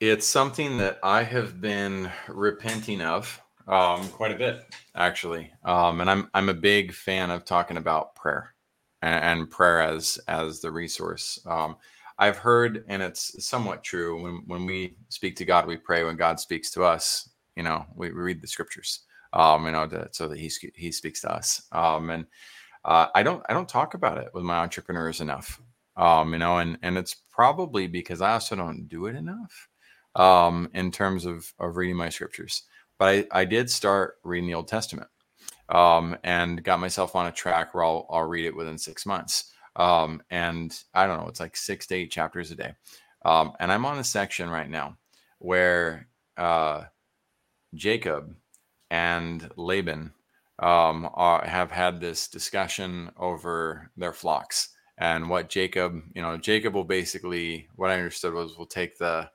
[0.00, 5.50] it's something that I have been repenting of um, quite a bit, actually.
[5.64, 8.54] Um, and I'm I'm a big fan of talking about prayer
[9.02, 11.38] and, and prayer as as the resource.
[11.46, 11.76] Um,
[12.18, 14.22] I've heard, and it's somewhat true.
[14.22, 16.04] When when we speak to God, we pray.
[16.04, 19.00] When God speaks to us, you know, we, we read the scriptures.
[19.32, 21.62] Um, you know, to, so that He He speaks to us.
[21.72, 22.26] Um, and
[22.84, 25.60] uh, I don't I don't talk about it with my entrepreneurs enough
[25.98, 29.68] um, you know, and and it's probably because I also don't do it enough
[30.16, 32.64] um, in terms of of reading my scriptures.
[32.98, 35.08] But I, I did start reading the Old Testament
[35.68, 39.52] um, and got myself on a track where I'll I'll read it within six months.
[39.76, 42.74] Um, and I don't know, it's like six to eight chapters a day.
[43.24, 44.96] Um, and I'm on a section right now
[45.38, 46.84] where uh,
[47.72, 48.34] Jacob
[48.90, 50.12] and Laban
[50.58, 56.74] um, are, have had this discussion over their flocks and what Jacob, you know, Jacob
[56.74, 59.30] will basically, what I understood was, will take the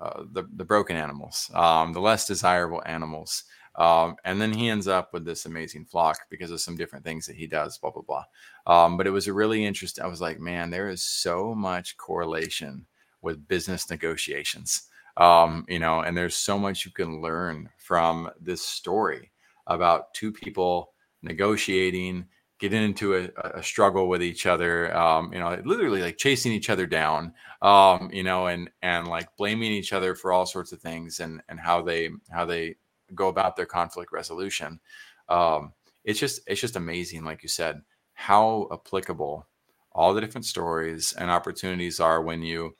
[0.00, 3.44] uh, the, the broken animals, um, the less desirable animals,
[3.76, 7.26] um, and then he ends up with this amazing flock because of some different things
[7.26, 8.24] that he does, blah blah blah.
[8.66, 10.02] Um, but it was a really interesting.
[10.04, 12.86] I was like, man, there is so much correlation
[13.22, 18.62] with business negotiations, um, you know, and there's so much you can learn from this
[18.62, 19.30] story
[19.66, 22.26] about two people negotiating
[22.60, 26.70] getting into a, a struggle with each other um, you know literally like chasing each
[26.70, 30.80] other down um, you know and and like blaming each other for all sorts of
[30.80, 32.76] things and and how they how they
[33.14, 34.80] go about their conflict resolution.
[35.28, 35.72] Um,
[36.04, 37.82] it's just it's just amazing like you said
[38.14, 39.46] how applicable
[39.92, 42.76] all the different stories and opportunities are when you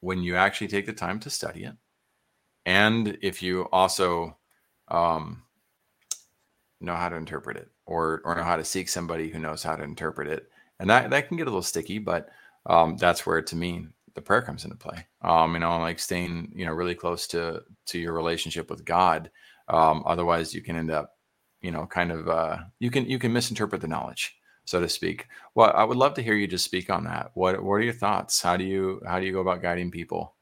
[0.00, 1.74] when you actually take the time to study it.
[2.64, 4.36] And if you also
[4.88, 5.44] um,
[6.80, 9.76] know how to interpret it or or know how to seek somebody who knows how
[9.76, 10.50] to interpret it.
[10.80, 12.28] And that that can get a little sticky but
[12.66, 15.06] um, that's where to me the prayer comes into play.
[15.22, 19.30] Um, you know like staying you know really close to to your relationship with god.
[19.68, 21.16] Um, otherwise you can end up
[21.62, 25.26] you know kind of uh, you can you can misinterpret the knowledge so to speak.
[25.54, 27.30] Well i would love to hear you just speak on that.
[27.34, 28.42] What what are your thoughts?
[28.42, 30.34] How do you how do you go about guiding people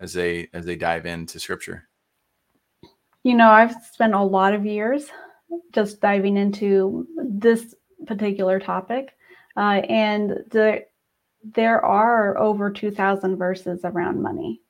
[0.00, 1.88] as they as they dive into scripture?
[3.22, 5.08] You know i've spent a lot of years
[5.72, 7.74] just diving into this
[8.06, 9.16] particular topic.
[9.56, 10.84] Uh, and the,
[11.44, 14.60] there are over 2,000 verses around money.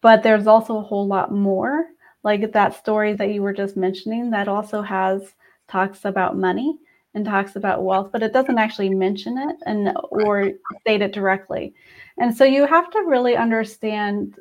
[0.00, 1.86] But there's also a whole lot more,
[2.22, 5.34] like that story that you were just mentioning, that also has
[5.68, 6.78] talks about money
[7.14, 10.50] and talks about wealth, but it doesn't actually mention it and or
[10.80, 11.74] state it directly.
[12.18, 14.36] And so you have to really understand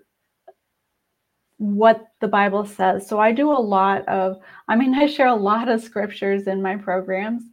[1.59, 3.07] what the Bible says.
[3.07, 6.61] So I do a lot of, I mean, I share a lot of scriptures in
[6.61, 7.43] my programs.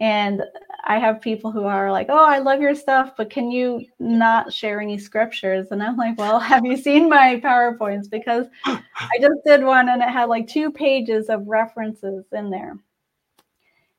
[0.00, 0.42] And
[0.84, 4.52] I have people who are like, oh, I love your stuff, but can you not
[4.52, 5.68] share any scriptures?
[5.70, 8.10] And I'm like, well, have you seen my PowerPoints?
[8.10, 8.80] Because I
[9.20, 12.76] just did one and it had like two pages of references in there.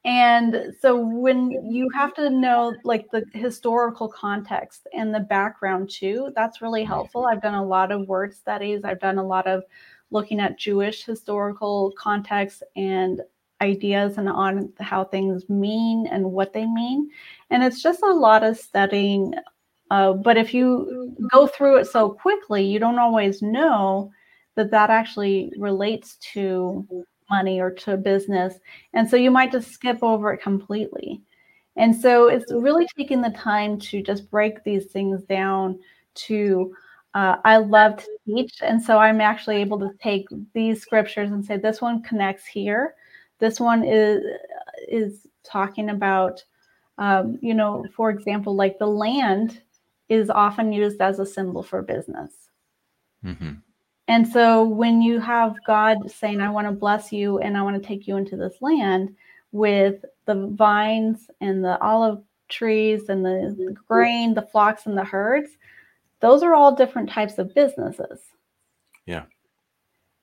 [0.05, 6.31] And so when you have to know like the historical context and the background too,
[6.35, 7.25] that's really helpful.
[7.25, 8.83] I've done a lot of word studies.
[8.83, 9.63] I've done a lot of
[10.11, 13.21] looking at Jewish historical context and
[13.61, 17.09] ideas and on how things mean and what they mean.
[17.49, 19.33] And it's just a lot of studying.
[19.89, 24.11] Uh, but if you go through it so quickly, you don't always know
[24.55, 26.87] that that actually relates to
[27.29, 28.55] money or to business.
[28.93, 31.21] And so you might just skip over it completely.
[31.75, 35.79] And so it's really taking the time to just break these things down
[36.15, 36.73] to
[37.15, 38.57] uh, I love to teach.
[38.61, 42.95] And so I'm actually able to take these scriptures and say, this one connects here.
[43.39, 44.21] This one is
[44.89, 46.43] is talking about,
[46.97, 49.61] um, you know, for example, like the land
[50.09, 52.49] is often used as a symbol for business.
[53.23, 53.53] Mm-hmm.
[54.07, 57.81] And so when you have God saying, I want to bless you and I want
[57.81, 59.15] to take you into this land
[59.51, 63.73] with the vines and the olive trees and the mm-hmm.
[63.87, 65.49] grain, the flocks and the herds,
[66.19, 68.19] those are all different types of businesses.
[69.05, 69.23] Yeah.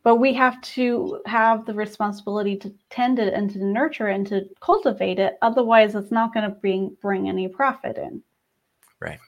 [0.04, 4.48] But we have to have the responsibility to tend it and to nurture and to
[4.60, 5.38] cultivate it.
[5.42, 8.20] Otherwise, it's not going to bring bring any profit in.
[9.00, 9.20] Right.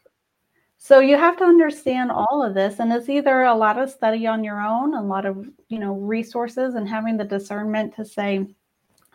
[0.85, 4.27] So you have to understand all of this, and it's either a lot of study
[4.27, 8.47] on your own, a lot of you know resources, and having the discernment to say,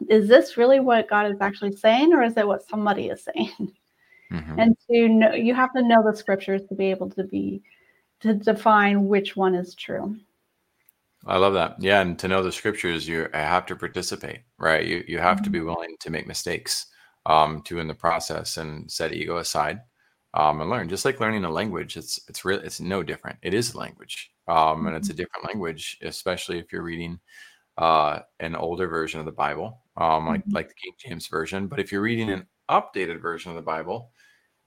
[0.10, 3.72] is this really what God is actually saying, or is it what somebody is saying?
[4.32, 4.60] Mm-hmm.
[4.60, 7.62] And to know, you have to know the scriptures to be able to be
[8.22, 10.18] to define which one is true.
[11.28, 11.76] I love that.
[11.80, 14.84] Yeah, and to know the scriptures, you have to participate, right?
[14.84, 15.44] You you have mm-hmm.
[15.44, 16.88] to be willing to make mistakes,
[17.28, 19.82] um, to in the process and set ego aside
[20.34, 20.90] um, and learn.
[20.90, 22.60] Just like learning a language, it's it's real.
[22.60, 23.40] It's no different.
[23.42, 25.18] It is a language, um, and it's a mm-hmm.
[25.18, 27.20] different language, especially if you're reading
[27.78, 30.56] uh, an older version of the Bible, um, like mm-hmm.
[30.56, 31.68] like the King James version.
[31.68, 34.12] But if you're reading an updated version of the Bible,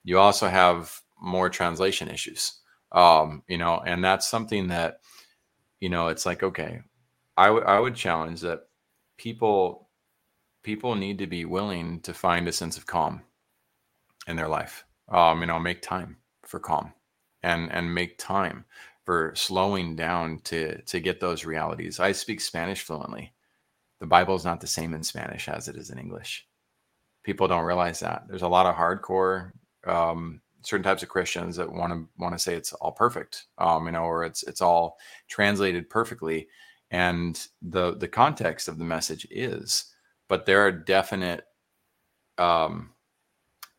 [0.04, 2.60] you also have more translation issues.
[2.90, 5.00] Um, you know, and that's something that
[5.80, 6.08] you know.
[6.08, 6.80] It's like okay,
[7.36, 8.62] I would I would challenge that
[9.16, 9.88] people
[10.64, 13.22] people need to be willing to find a sense of calm
[14.26, 16.92] in their life um, you know, make time for calm
[17.42, 18.64] and and make time
[19.04, 22.00] for slowing down to to get those realities.
[22.00, 23.32] I speak Spanish fluently.
[24.00, 26.46] The Bible is not the same in Spanish as it is in English.
[27.22, 28.24] People don't realize that.
[28.28, 29.52] There's a lot of hardcore
[29.86, 33.86] um, certain types of Christians that want to want to say it's all perfect, um,
[33.86, 36.48] you know, or it's it's all translated perfectly,
[36.90, 39.92] and the the context of the message is,
[40.28, 41.44] but there are definite
[42.38, 42.90] um,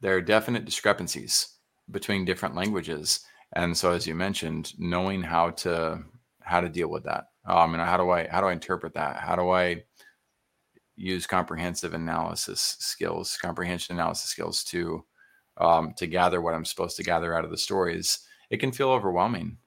[0.04, 1.48] there are definite discrepancies
[1.90, 3.22] between different languages.
[3.56, 6.04] And so as you mentioned knowing how to
[6.42, 7.30] how to deal with that.
[7.48, 9.18] Um and how do i how do i interpret that?
[9.18, 9.84] How do i
[10.98, 15.04] use comprehensive analysis skills comprehension analysis skills to
[15.58, 18.20] um to gather what i'm supposed to gather out of the stories?
[18.52, 19.58] It can feel overwhelming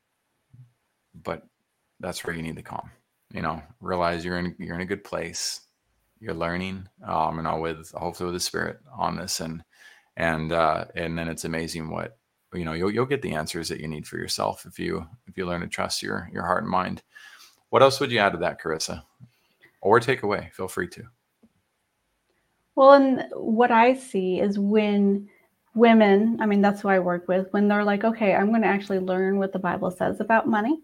[1.24, 1.42] but
[2.00, 2.90] that's where you need the calm
[3.32, 3.62] you know?
[3.80, 5.62] Realize you're in you're in a good place.
[6.20, 9.40] You're learning um and all with hopefully with the spirit on this.
[9.40, 9.62] And
[10.16, 12.18] and uh, and then it's amazing what
[12.54, 15.36] you know you'll you'll get the answers that you need for yourself if you if
[15.36, 17.02] you learn to trust your your heart and mind.
[17.70, 19.02] What else would you add to that, Charissa,
[19.80, 20.50] or take away?
[20.52, 21.04] Feel free to.
[22.74, 25.28] Well, and what I see is when
[25.74, 28.68] women, I mean, that's who I work with, when they're like, okay, I'm going to
[28.68, 30.80] actually learn what the Bible says about money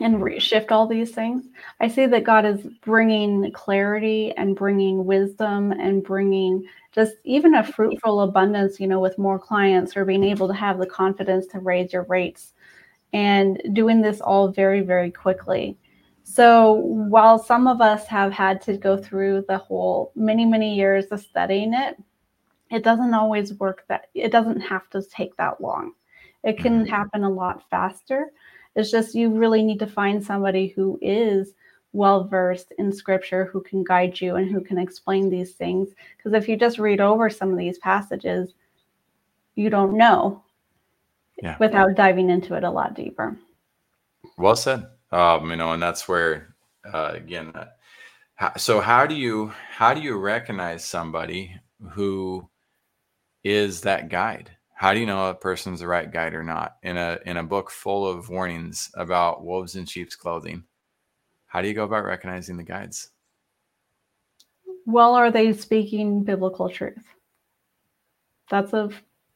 [0.00, 1.44] and re- shift all these things.
[1.80, 7.64] I see that God is bringing clarity and bringing wisdom and bringing just even a
[7.64, 11.60] fruitful abundance, you know, with more clients or being able to have the confidence to
[11.60, 12.52] raise your rates
[13.12, 15.76] and doing this all very, very quickly.
[16.24, 21.06] So while some of us have had to go through the whole many, many years
[21.06, 21.96] of studying it,
[22.70, 25.92] it doesn't always work that it doesn't have to take that long.
[26.42, 26.90] It can mm-hmm.
[26.92, 28.32] happen a lot faster
[28.76, 31.54] it's just you really need to find somebody who is
[31.92, 35.88] well versed in scripture who can guide you and who can explain these things.
[36.16, 38.52] Because if you just read over some of these passages,
[39.54, 40.44] you don't know
[41.42, 41.56] yeah.
[41.58, 43.36] without diving into it a lot deeper.
[44.36, 44.86] Well said.
[45.10, 46.54] Um, you know, and that's where
[46.92, 47.52] uh, again.
[47.54, 51.58] Uh, so how do you how do you recognize somebody
[51.90, 52.48] who
[53.42, 54.50] is that guide?
[54.76, 56.76] How do you know a person's the right guide or not?
[56.82, 60.64] In a in a book full of warnings about wolves in sheep's clothing
[61.46, 63.10] how do you go about recognizing the guides?
[64.84, 67.02] Well are they speaking biblical truth?
[68.50, 68.90] That's a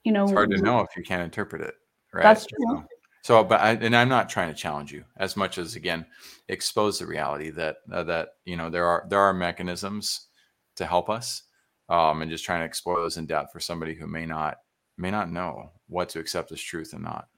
[0.05, 1.75] you know it's hard to know if you can't interpret it
[2.13, 2.23] right?
[2.23, 2.59] That's true.
[2.69, 2.85] So,
[3.23, 6.05] so but I, and i'm not trying to challenge you as much as again
[6.49, 10.29] expose the reality that uh, that you know there are there are mechanisms
[10.77, 11.45] to help us
[11.89, 14.59] um, and just trying to explore those in depth for somebody who may not
[15.01, 17.29] may not know what to accept as truth and not.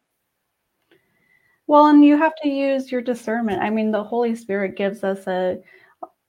[1.66, 3.62] Well, and you have to use your discernment.
[3.62, 5.58] I mean, the Holy Spirit gives us a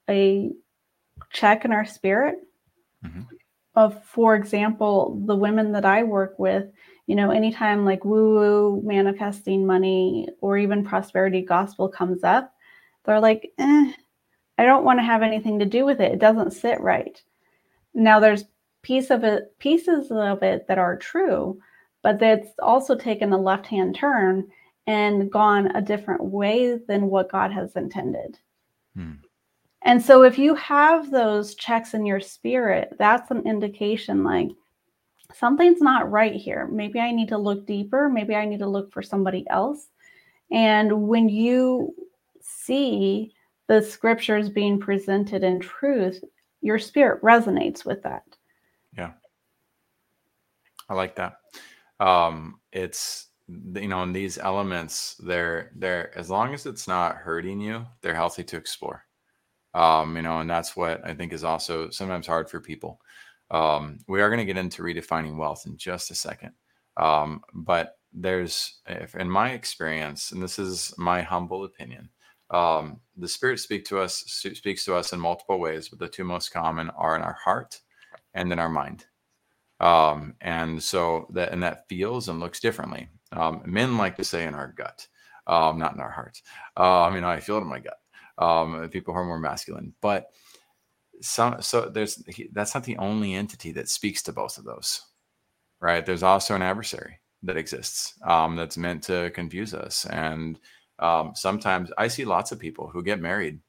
[0.09, 0.51] a
[1.31, 2.35] check in our spirit.
[3.05, 3.21] Mm-hmm.
[3.75, 6.67] Of, for example, the women that I work with,
[7.07, 12.53] you know, anytime like woo woo manifesting money or even prosperity gospel comes up,
[13.03, 13.91] they're like, eh,
[14.59, 16.11] I don't want to have anything to do with it.
[16.11, 17.19] It doesn't sit right.
[17.95, 18.45] Now there's
[18.83, 21.57] piece of it, pieces of it that are true,
[22.03, 24.47] but that's also taken a left hand turn
[24.85, 28.37] and gone a different way than what God has intended.
[28.95, 29.13] Hmm.
[29.83, 34.49] And so if you have those checks in your spirit, that's an indication like
[35.33, 36.67] something's not right here.
[36.67, 38.09] Maybe I need to look deeper.
[38.09, 39.89] Maybe I need to look for somebody else.
[40.51, 41.93] And when you
[42.41, 43.33] see
[43.67, 46.23] the scriptures being presented in truth,
[46.61, 48.23] your spirit resonates with that.
[48.97, 49.11] Yeah.
[50.89, 51.37] I like that.
[51.99, 57.59] Um, it's you know, in these elements, they're they're as long as it's not hurting
[57.59, 59.05] you, they're healthy to explore.
[59.73, 62.99] Um, you know, and that's what I think is also sometimes hard for people.
[63.51, 66.51] Um, we are going to get into redefining wealth in just a second.
[66.97, 72.09] Um, but there's, if, in my experience, and this is my humble opinion,
[72.51, 76.23] um, the Spirit speak to us speaks to us in multiple ways, but the two
[76.23, 77.81] most common are in our heart
[78.33, 79.05] and in our mind.
[79.79, 83.09] Um, and so that and that feels and looks differently.
[83.31, 85.07] Um, men like to say in our gut,
[85.47, 86.43] um, not in our hearts.
[86.77, 87.97] Uh, I mean, I feel it in my gut
[88.37, 89.93] um, people who are more masculine.
[90.01, 90.31] But
[91.21, 95.01] some, so there's that's not the only entity that speaks to both of those,
[95.79, 96.05] right?
[96.05, 100.59] There's also an adversary that exists um, that's meant to confuse us, and
[100.99, 103.59] um, sometimes I see lots of people who get married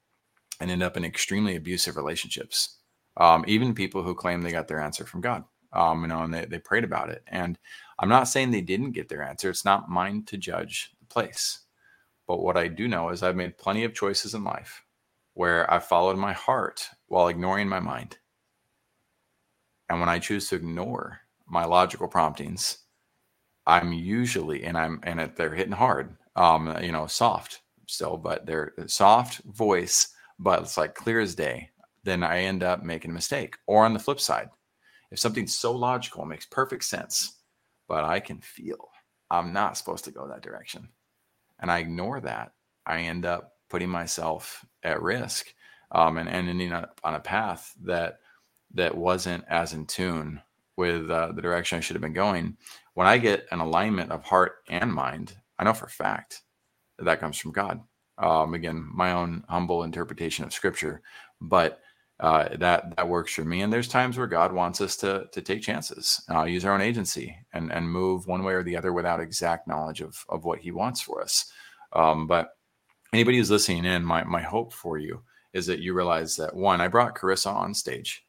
[0.61, 2.79] and end up in extremely abusive relationships.
[3.17, 6.35] Um, even people who claim they got their answer from God, um, you know, and
[6.35, 7.23] they, they prayed about it.
[7.27, 7.59] And
[7.99, 9.51] I'm not saying they didn't get their answer.
[9.51, 11.61] It's not mine to judge the place.
[12.27, 14.83] But what I do know is I've made plenty of choices in life
[15.35, 18.19] where I followed my heart while ignoring my mind.
[19.89, 22.79] And when I choose to ignore my logical promptings,
[23.67, 28.47] I'm usually, and I'm, and it, they're hitting hard, um, you know, soft still, but
[28.47, 30.09] they're soft voice,
[30.39, 31.71] but it's like clear as day.
[32.05, 33.57] Then I end up making a mistake.
[33.67, 34.51] Or on the flip side,
[35.11, 37.39] if something's so logical, makes perfect sense,
[37.89, 38.89] but I can feel
[39.31, 40.89] I'm not supposed to go that direction
[41.61, 42.53] and I ignore that,
[42.87, 45.55] I end up putting myself at risk
[45.93, 48.19] um, and, and ending up on a path that
[48.75, 50.41] that wasn't as in tune
[50.77, 52.57] with uh, the direction I should have been going.
[52.95, 56.43] When I get an alignment of heart and mind, I know for a fact
[56.99, 57.81] that that comes from God.
[58.19, 61.03] Um, again, my own humble interpretation of Scripture,
[61.41, 61.81] but
[62.21, 63.63] uh, that that works for me.
[63.63, 66.81] And there's times where God wants us to to take chances, uh, use our own
[66.81, 70.61] agency, and and move one way or the other without exact knowledge of of what
[70.61, 71.51] He wants for us.
[71.93, 72.51] Um, but
[73.13, 76.81] anybody who's listening in, my my hope for you is that you realize that one,
[76.81, 78.27] I brought Charissa on stage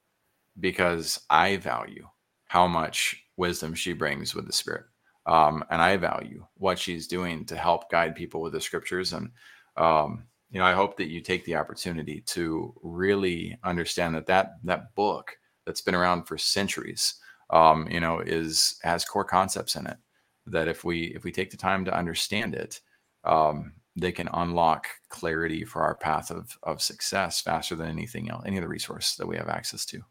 [0.59, 2.07] because I value
[2.47, 4.85] how much wisdom she brings with the Spirit.
[5.25, 9.11] Um, and I value what she's doing to help guide people with the scriptures.
[9.11, 9.31] And
[9.75, 10.25] um,
[10.55, 14.95] you know, I hope that you take the opportunity to really understand that that that
[14.95, 17.15] book that's been around for centuries,
[17.49, 19.97] um, you know, is has core concepts in it.
[20.45, 22.79] That if we if we take the time to understand it,
[23.25, 28.43] um, they can unlock clarity for our path of of success faster than anything else,
[28.45, 30.01] any other resource that we have access to.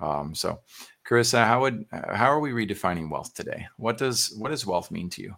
[0.00, 0.58] Um, so,
[1.08, 3.68] Charissa, how would how are we redefining wealth today?
[3.76, 5.36] What does what does wealth mean to you?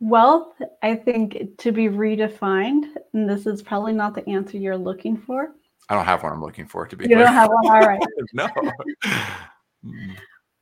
[0.00, 2.84] Wealth, I think, to be redefined,
[3.14, 5.54] and this is probably not the answer you're looking for.
[5.88, 7.24] I don't have one I'm looking for, to be You clear.
[7.24, 8.00] don't have one, all right.
[8.34, 8.48] no.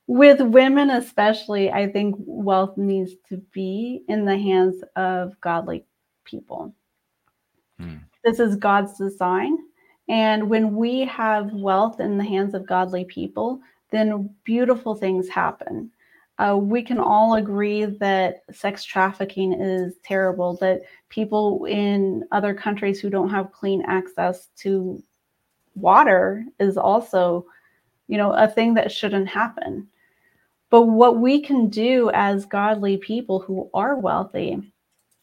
[0.07, 5.83] With women, especially, I think wealth needs to be in the hands of godly
[6.23, 6.73] people.
[7.79, 7.97] Hmm.
[8.23, 9.57] This is God's design.
[10.07, 13.59] And when we have wealth in the hands of godly people,
[13.91, 15.91] then beautiful things happen
[16.37, 22.99] uh, we can all agree that sex trafficking is terrible, that people in other countries
[22.99, 25.01] who don't have clean access to
[25.75, 27.45] water is also,
[28.07, 29.87] you know, a thing that shouldn't happen.
[30.69, 34.73] But what we can do as godly people who are wealthy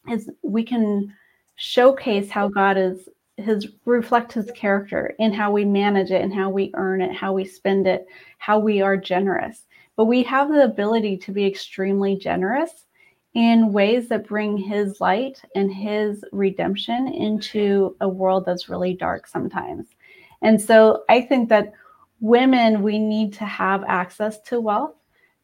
[0.09, 1.13] is we can
[1.55, 3.07] showcase how God is
[3.37, 7.33] his reflect his character in how we manage it and how we earn it, how
[7.33, 8.05] we spend it,
[8.37, 9.65] how we are generous
[9.95, 12.85] but we have the ability to be extremely generous
[13.33, 19.27] in ways that bring his light and his redemption into a world that's really dark
[19.27, 19.87] sometimes.
[20.41, 21.73] And so I think that
[22.19, 24.95] women, we need to have access to wealth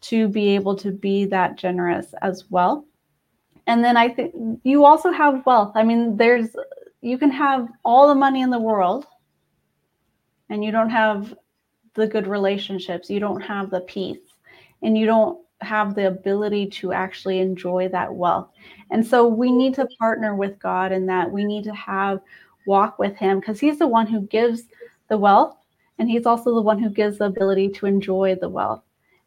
[0.02, 2.86] to be able to be that generous as well.
[3.68, 4.34] And then I think
[4.64, 5.74] you also have wealth.
[5.76, 6.56] I mean, there's,
[7.02, 9.06] you can have all the money in the world
[10.50, 11.36] and you don't have
[11.96, 14.20] the good relationships, you don't have the peace,
[14.82, 18.50] and you don't have the ability to actually enjoy that wealth.
[18.92, 22.22] And so we need to partner with God in that we need to have
[22.66, 24.64] walk with him because he's the one who gives
[25.10, 25.58] the wealth
[25.98, 28.84] and he's also the one who gives the ability to enjoy the wealth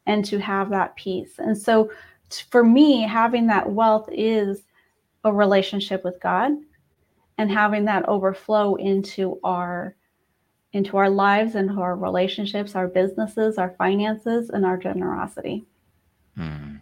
[0.07, 1.33] and to have that peace.
[1.37, 1.91] And so
[2.49, 4.63] for me, having that wealth is
[5.23, 6.51] a relationship with God
[7.37, 9.95] and having that overflow into our
[10.73, 15.65] into our lives and our relationships, our businesses, our finances, and our generosity.
[16.35, 16.77] Hmm.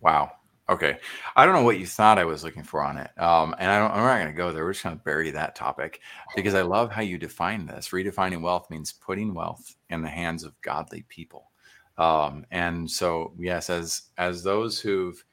[0.00, 0.32] Wow.
[0.70, 0.98] Okay.
[1.34, 3.10] I don't know what you thought I was looking for on it.
[3.18, 4.64] Um, and I don't, I'm not going to go there.
[4.64, 6.00] We're just going to bury that topic
[6.36, 7.88] because I love how you define this.
[7.88, 11.50] Redefining wealth means putting wealth in the hands of godly people.
[11.96, 15.24] Um, and so, yes, as, as those who've,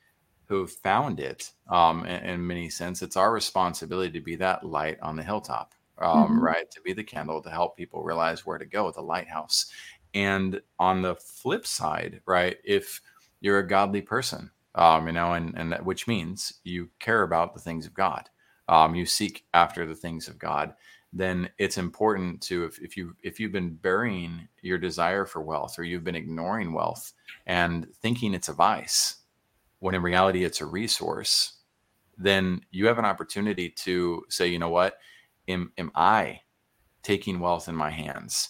[0.45, 4.97] who've found it, um, in, in many sense, it's our responsibility to be that light
[5.01, 6.39] on the hilltop um, mm-hmm.
[6.39, 6.69] right?
[6.71, 9.67] To be the candle to help people realize where to go, the lighthouse.
[10.13, 13.01] And on the flip side, right, if
[13.41, 17.53] you're a godly person, um, you know, and and that, which means you care about
[17.53, 18.29] the things of God,
[18.67, 20.73] um, you seek after the things of God,
[21.13, 25.77] then it's important to if, if you if you've been burying your desire for wealth
[25.79, 27.13] or you've been ignoring wealth
[27.45, 29.17] and thinking it's a vice,
[29.79, 31.57] when in reality it's a resource,
[32.17, 34.97] then you have an opportunity to say, you know what
[35.47, 36.41] am, am I
[37.03, 38.49] taking wealth in my hands,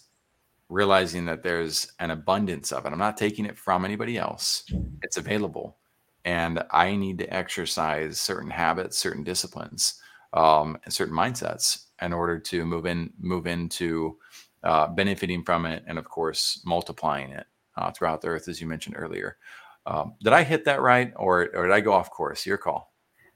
[0.70, 2.92] realizing that there's an abundance of it?
[2.92, 4.64] I'm not taking it from anybody else,
[5.02, 5.78] it's available.
[6.24, 10.02] And I need to exercise certain habits, certain disciplines,
[10.34, 14.18] um, and certain mindsets in order to move in, move into
[14.64, 17.46] uh, benefiting from it, and of course multiplying it
[17.78, 19.38] uh, throughout the earth, as you mentioned earlier.
[19.86, 22.46] Um, did I hit that right, or, or did I go off course?
[22.46, 22.95] Your call.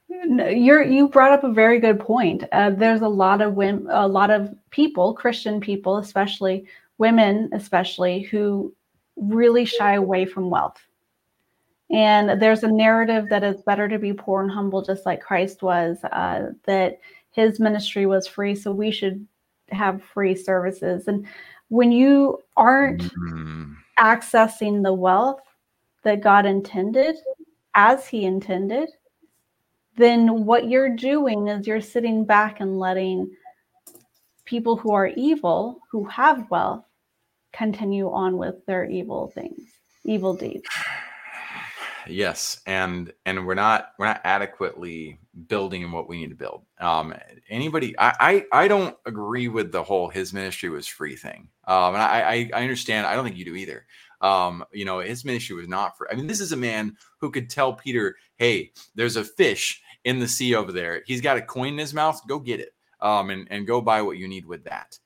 [0.09, 2.43] You're you brought up a very good point.
[2.51, 6.65] Uh, there's a lot of women, a lot of people, Christian people, especially
[6.97, 8.73] women, especially who
[9.15, 10.79] really shy away from wealth.
[11.91, 15.61] And there's a narrative that it's better to be poor and humble, just like Christ
[15.61, 15.97] was.
[16.03, 16.99] Uh, that
[17.31, 19.25] his ministry was free, so we should
[19.71, 21.07] have free services.
[21.07, 21.27] And
[21.69, 23.73] when you aren't mm-hmm.
[23.99, 25.41] accessing the wealth
[26.03, 27.15] that God intended,
[27.75, 28.89] as He intended,
[29.99, 33.29] then what you're doing is you're sitting back and letting
[34.45, 36.85] people who are evil, who have wealth,
[37.53, 39.61] continue on with their evil things,
[40.05, 40.63] evil deeds.
[42.07, 46.63] Yes, and and we're not we're not adequately building what we need to build.
[46.79, 47.13] Um,
[47.49, 51.49] anybody, I, I I don't agree with the whole his ministry was free thing.
[51.67, 53.05] Um, and I I understand.
[53.05, 53.85] I don't think you do either.
[54.21, 56.07] Um, you know, his ministry was not free.
[56.11, 60.19] I mean, this is a man who could tell Peter, "Hey, there's a fish in
[60.19, 61.03] the sea over there.
[61.05, 62.21] He's got a coin in his mouth.
[62.27, 64.97] Go get it um, and, and go buy what you need with that.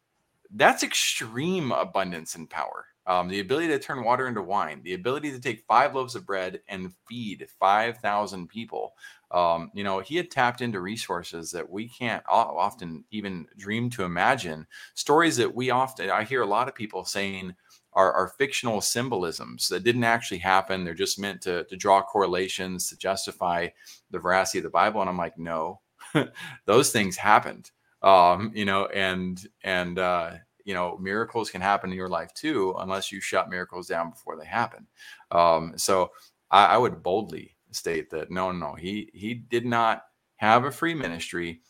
[0.51, 2.85] That's extreme abundance and power.
[3.05, 6.25] Um, the ability to turn water into wine, the ability to take five loaves of
[6.25, 8.93] bread and feed 5,000 people.
[9.31, 14.03] Um, you know, he had tapped into resources that we can't often even dream to
[14.03, 14.65] imagine.
[14.93, 17.55] Stories that we often, I hear a lot of people saying,
[17.95, 20.83] are, are fictional symbolisms that didn't actually happen.
[20.83, 23.67] They're just meant to, to draw correlations to justify
[24.11, 25.01] the veracity of the Bible.
[25.01, 25.81] And I'm like, no,
[26.65, 27.71] those things happened.
[28.01, 30.31] Um, you know, and and uh,
[30.65, 34.37] you know, miracles can happen in your life too, unless you shut miracles down before
[34.37, 34.87] they happen.
[35.31, 36.11] Um, so
[36.51, 40.03] I, I would boldly state that no, no, he he did not
[40.37, 41.61] have a free ministry.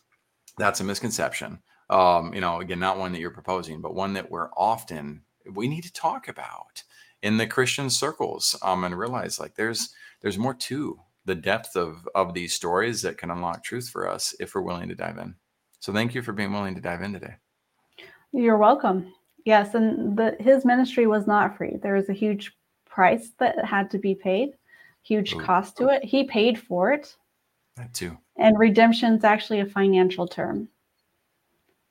[0.57, 1.59] That's a misconception.
[1.89, 5.21] Um, you know, again, not one that you're proposing, but one that we're often
[5.51, 6.83] we need to talk about
[7.21, 12.07] in the Christian circles um, and realize like there's there's more to the depth of
[12.15, 15.35] of these stories that can unlock truth for us if we're willing to dive in.
[15.79, 17.35] So thank you for being willing to dive in today.
[18.31, 19.13] You're welcome.
[19.45, 21.77] Yes, and the, his ministry was not free.
[21.81, 24.51] There was a huge price that had to be paid,
[25.01, 25.39] huge Ooh.
[25.39, 26.03] cost to it.
[26.03, 27.15] He paid for it.
[27.75, 28.17] That too.
[28.37, 30.69] And redemption is actually a financial term.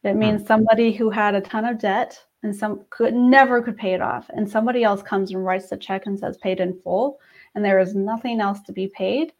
[0.02, 0.46] It means hmm.
[0.46, 4.28] somebody who had a ton of debt and some could never could pay it off.
[4.30, 7.18] And somebody else comes and writes the check and says paid in full
[7.54, 9.32] and there is nothing else to be paid.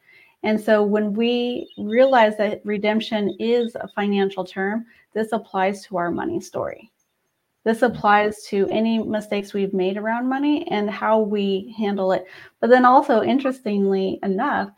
[0.44, 6.10] And so when we realize that redemption is a financial term this applies to our
[6.10, 6.90] money story.
[7.64, 7.94] This mm-hmm.
[7.94, 12.24] applies to any mistakes we've made around money and how we handle it.
[12.60, 14.70] But then also interestingly enough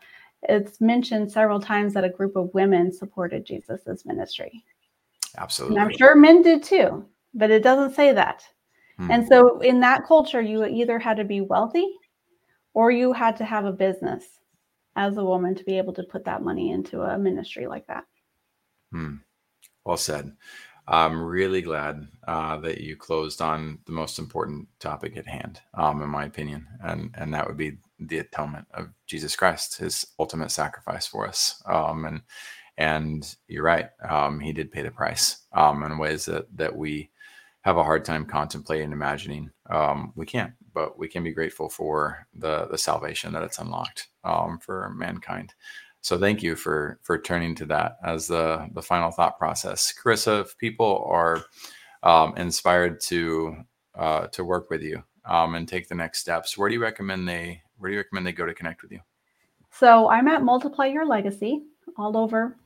[0.47, 4.63] it's mentioned several times that a group of women supported Jesus's ministry.
[5.37, 5.77] Absolutely.
[5.77, 7.05] And I'm sure men did too,
[7.35, 8.43] but it doesn't say that.
[8.97, 9.11] Hmm.
[9.11, 11.87] And so in that culture, you either had to be wealthy
[12.73, 14.25] or you had to have a business
[14.95, 18.05] as a woman to be able to put that money into a ministry like that.
[18.91, 19.15] Hmm.
[19.83, 20.31] Well said.
[20.87, 26.03] I'm really glad uh, that you closed on the most important topic at hand, um,
[26.03, 30.51] in my opinion, and and that would be the atonement of Jesus Christ, His ultimate
[30.51, 31.61] sacrifice for us.
[31.65, 32.21] Um, and
[32.77, 37.09] and you're right, um, He did pay the price um, in ways that that we
[37.65, 39.49] have a hard time contemplating, imagining.
[39.71, 44.09] Um, we can't, but we can be grateful for the the salvation that it's unlocked
[44.23, 45.53] um, for mankind.
[46.01, 50.41] So thank you for for turning to that as the the final thought process, Charissa.
[50.41, 51.43] If people are
[52.03, 53.55] um, inspired to
[53.95, 57.27] uh, to work with you um, and take the next steps, where do you recommend
[57.27, 58.99] they where do you recommend they go to connect with you?
[59.71, 61.63] So I'm at Multiply Your Legacy
[61.97, 62.57] all over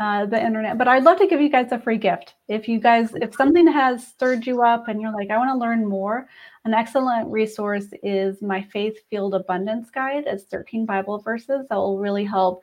[0.00, 2.34] uh, the internet, but I'd love to give you guys a free gift.
[2.48, 5.58] If you guys, if something has stirred you up and you're like, I want to
[5.58, 6.28] learn more,
[6.64, 10.24] an excellent resource is my Faith Field Abundance Guide.
[10.26, 12.62] It's 13 Bible verses that will really help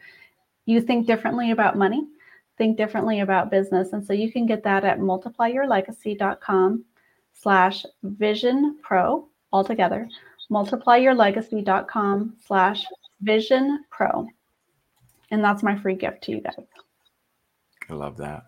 [0.66, 2.08] you think differently about money,
[2.58, 3.94] think differently about business.
[3.94, 6.86] And so you can get that at multiplyyourlegacy.com
[7.34, 10.10] slash vision pro altogether,
[10.52, 12.86] multiplyyourlegacy.com slash
[13.22, 14.28] vision pro.
[15.32, 16.66] And that's my free gift to you guys.
[17.90, 18.46] I love that.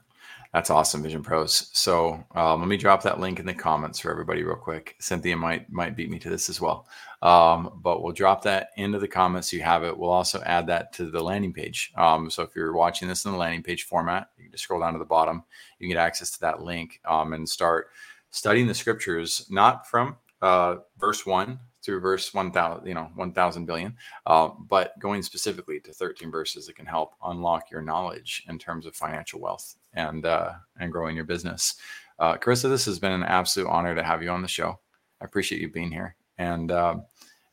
[0.53, 1.69] That's awesome, Vision Pros.
[1.71, 4.95] So um, let me drop that link in the comments for everybody real quick.
[4.99, 6.87] Cynthia might might beat me to this as well,
[7.21, 9.49] um, but we'll drop that into the comments.
[9.51, 9.97] So you have it.
[9.97, 11.93] We'll also add that to the landing page.
[11.95, 14.81] Um, so if you're watching this in the landing page format, you can just scroll
[14.81, 15.43] down to the bottom.
[15.79, 17.87] You can get access to that link um, and start
[18.31, 23.95] studying the scriptures, not from uh, verse one through verse 1000 you know 1000 billion.
[24.25, 28.85] Uh, but going specifically to 13 verses that can help unlock your knowledge in terms
[28.85, 31.75] of financial wealth and uh, and growing your business.
[32.19, 34.79] Uh, Charissa this has been an absolute honor to have you on the show.
[35.21, 36.15] I appreciate you being here.
[36.37, 36.97] And uh,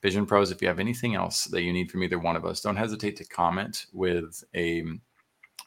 [0.03, 2.61] vision pros if you have anything else that you need from either one of us
[2.61, 4.85] don't hesitate to comment with a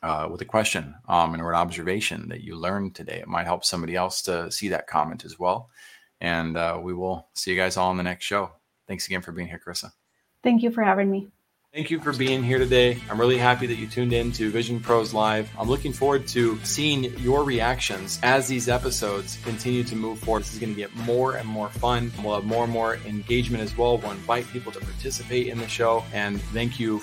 [0.04, 3.20] uh, with a question um, or an observation that you learned today.
[3.20, 5.70] It might help somebody else to see that comment as well
[6.22, 8.52] and uh, we will see you guys all in the next show.
[8.88, 9.92] Thanks again for being here, Charissa.
[10.44, 11.30] Thank you for having me.
[11.74, 13.00] Thank you for being here today.
[13.10, 15.50] I'm really happy that you tuned in to Vision Pros Live.
[15.58, 20.42] I'm looking forward to seeing your reactions as these episodes continue to move forward.
[20.42, 22.12] This is going to get more and more fun.
[22.22, 23.98] We'll have more and more engagement as well.
[23.98, 26.04] We'll invite people to participate in the show.
[26.12, 27.00] And thank you